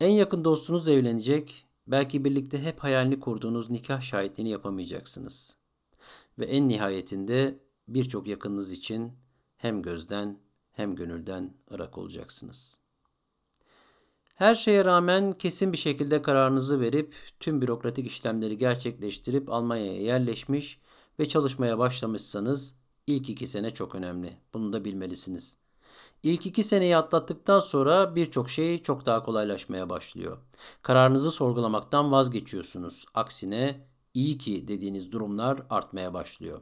En 0.00 0.10
yakın 0.10 0.44
dostunuz 0.44 0.88
evlenecek, 0.88 1.66
belki 1.86 2.24
birlikte 2.24 2.62
hep 2.62 2.80
hayalini 2.80 3.20
kurduğunuz 3.20 3.70
nikah 3.70 4.00
şahitliğini 4.00 4.50
yapamayacaksınız. 4.50 5.56
Ve 6.38 6.44
en 6.44 6.68
nihayetinde 6.68 7.58
birçok 7.88 8.26
yakınınız 8.26 8.72
için 8.72 9.12
hem 9.58 9.82
gözden 9.82 10.38
hem 10.72 10.94
gönülden 10.94 11.54
ırak 11.72 11.98
olacaksınız. 11.98 12.80
Her 14.34 14.54
şeye 14.54 14.84
rağmen 14.84 15.32
kesin 15.32 15.72
bir 15.72 15.78
şekilde 15.78 16.22
kararınızı 16.22 16.80
verip 16.80 17.14
tüm 17.40 17.62
bürokratik 17.62 18.06
işlemleri 18.06 18.58
gerçekleştirip 18.58 19.50
Almanya'ya 19.50 20.02
yerleşmiş 20.02 20.80
ve 21.18 21.28
çalışmaya 21.28 21.78
başlamışsanız 21.78 22.78
ilk 23.06 23.30
iki 23.30 23.46
sene 23.46 23.70
çok 23.70 23.94
önemli. 23.94 24.32
Bunu 24.54 24.72
da 24.72 24.84
bilmelisiniz. 24.84 25.56
İlk 26.22 26.46
iki 26.46 26.62
seneyi 26.62 26.96
atlattıktan 26.96 27.60
sonra 27.60 28.16
birçok 28.16 28.50
şey 28.50 28.82
çok 28.82 29.06
daha 29.06 29.22
kolaylaşmaya 29.22 29.90
başlıyor. 29.90 30.38
Kararınızı 30.82 31.30
sorgulamaktan 31.30 32.12
vazgeçiyorsunuz. 32.12 33.06
Aksine 33.14 33.86
iyi 34.14 34.38
ki 34.38 34.68
dediğiniz 34.68 35.12
durumlar 35.12 35.62
artmaya 35.70 36.14
başlıyor. 36.14 36.60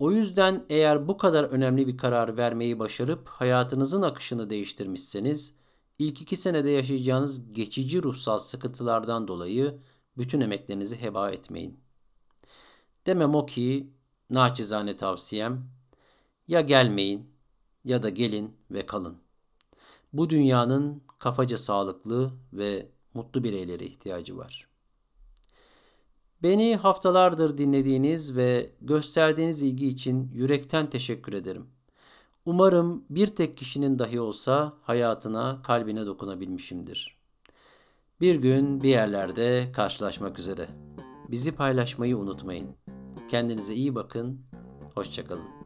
O 0.00 0.12
yüzden 0.12 0.66
eğer 0.68 1.08
bu 1.08 1.16
kadar 1.16 1.44
önemli 1.44 1.86
bir 1.86 1.96
karar 1.96 2.36
vermeyi 2.36 2.78
başarıp 2.78 3.28
hayatınızın 3.28 4.02
akışını 4.02 4.50
değiştirmişseniz, 4.50 5.56
ilk 5.98 6.20
iki 6.22 6.36
senede 6.36 6.70
yaşayacağınız 6.70 7.52
geçici 7.52 8.02
ruhsal 8.02 8.38
sıkıntılardan 8.38 9.28
dolayı 9.28 9.78
bütün 10.18 10.40
emeklerinizi 10.40 11.00
heba 11.00 11.30
etmeyin. 11.30 11.80
Demem 13.06 13.34
o 13.34 13.46
ki, 13.46 13.90
naçizane 14.30 14.96
tavsiyem, 14.96 15.70
ya 16.48 16.60
gelmeyin 16.60 17.30
ya 17.84 18.02
da 18.02 18.08
gelin 18.08 18.56
ve 18.70 18.86
kalın. 18.86 19.18
Bu 20.12 20.30
dünyanın 20.30 21.02
kafaca 21.18 21.58
sağlıklı 21.58 22.32
ve 22.52 22.88
mutlu 23.14 23.44
bireylere 23.44 23.86
ihtiyacı 23.86 24.36
var.'' 24.36 24.69
Beni 26.42 26.76
haftalardır 26.76 27.58
dinlediğiniz 27.58 28.36
ve 28.36 28.70
gösterdiğiniz 28.80 29.62
ilgi 29.62 29.88
için 29.88 30.30
yürekten 30.34 30.90
teşekkür 30.90 31.32
ederim. 31.32 31.66
Umarım 32.44 33.04
bir 33.10 33.26
tek 33.26 33.56
kişinin 33.56 33.98
dahi 33.98 34.20
olsa 34.20 34.72
hayatına, 34.82 35.62
kalbine 35.62 36.06
dokunabilmişimdir. 36.06 37.16
Bir 38.20 38.34
gün 38.34 38.82
bir 38.82 38.88
yerlerde 38.88 39.72
karşılaşmak 39.72 40.38
üzere. 40.38 40.68
Bizi 41.28 41.52
paylaşmayı 41.52 42.18
unutmayın. 42.18 42.76
Kendinize 43.28 43.74
iyi 43.74 43.94
bakın. 43.94 44.40
Hoşçakalın. 44.94 45.59